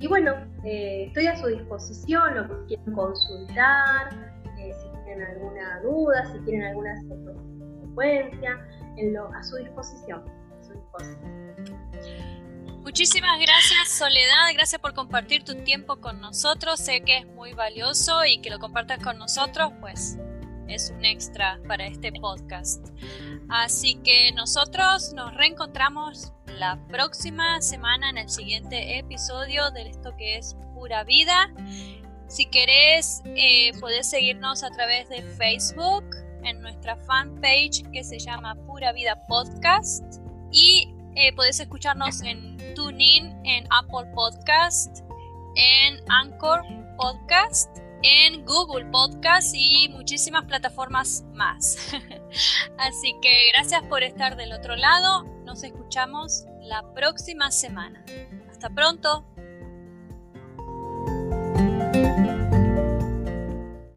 Y 0.00 0.06
bueno, 0.08 0.34
estoy 0.64 1.26
a 1.26 1.36
su 1.36 1.46
disposición, 1.46 2.34
lo 2.34 2.48
que 2.48 2.66
quieran 2.74 2.94
consultar, 2.94 4.10
si 4.56 5.04
tienen 5.04 5.22
alguna 5.22 5.80
duda, 5.80 6.32
si 6.32 6.40
tienen 6.44 6.68
alguna 6.68 6.98
secuencia. 7.00 8.58
A 9.34 9.42
su 9.42 9.56
disposición. 9.56 10.22
Muchísimas 12.82 13.40
gracias 13.40 13.88
Soledad, 13.88 14.52
gracias 14.52 14.80
por 14.80 14.92
compartir 14.92 15.42
tu 15.42 15.54
tiempo 15.64 15.96
con 16.00 16.20
nosotros, 16.20 16.80
sé 16.80 17.00
que 17.00 17.18
es 17.18 17.26
muy 17.26 17.54
valioso 17.54 18.24
y 18.26 18.42
que 18.42 18.50
lo 18.50 18.58
compartas 18.58 18.98
con 19.02 19.16
nosotros, 19.18 19.72
pues 19.80 20.18
es 20.68 20.90
un 20.90 21.04
extra 21.04 21.60
para 21.66 21.86
este 21.86 22.12
podcast. 22.12 22.88
Así 23.48 23.96
que 24.02 24.32
nosotros 24.32 25.12
nos 25.14 25.34
reencontramos 25.34 26.32
la 26.60 26.78
próxima 26.88 27.58
semana 27.62 28.10
en 28.10 28.18
el 28.18 28.28
siguiente 28.28 28.98
episodio 28.98 29.70
de 29.70 29.88
esto 29.88 30.14
que 30.18 30.36
es 30.36 30.54
Pura 30.74 31.04
Vida. 31.04 31.50
Si 32.28 32.44
querés, 32.50 33.22
eh, 33.24 33.72
podés 33.80 34.10
seguirnos 34.10 34.62
a 34.62 34.68
través 34.68 35.08
de 35.08 35.22
Facebook 35.22 36.04
en 36.44 36.60
nuestra 36.60 36.96
fanpage 36.96 37.90
que 37.92 38.04
se 38.04 38.18
llama 38.18 38.56
Pura 38.66 38.92
Vida 38.92 39.26
Podcast 39.26 40.04
y 40.52 40.92
eh, 41.16 41.32
podés 41.34 41.60
escucharnos 41.60 42.20
en 42.20 42.58
TuneIn, 42.74 43.34
en 43.46 43.66
Apple 43.70 44.12
Podcast, 44.14 44.98
en 45.56 45.98
Anchor 46.10 46.62
Podcast, 46.98 47.74
en 48.02 48.44
Google 48.44 48.84
Podcast 48.90 49.54
y 49.54 49.88
muchísimas 49.88 50.44
plataformas 50.44 51.24
más. 51.32 51.78
Así 52.76 53.14
que 53.22 53.50
gracias 53.54 53.82
por 53.84 54.02
estar 54.02 54.36
del 54.36 54.52
otro 54.52 54.76
lado. 54.76 55.39
Nos 55.50 55.64
escuchamos 55.64 56.44
la 56.62 56.94
próxima 56.94 57.50
semana. 57.50 58.04
Hasta 58.48 58.70
pronto. 58.70 59.24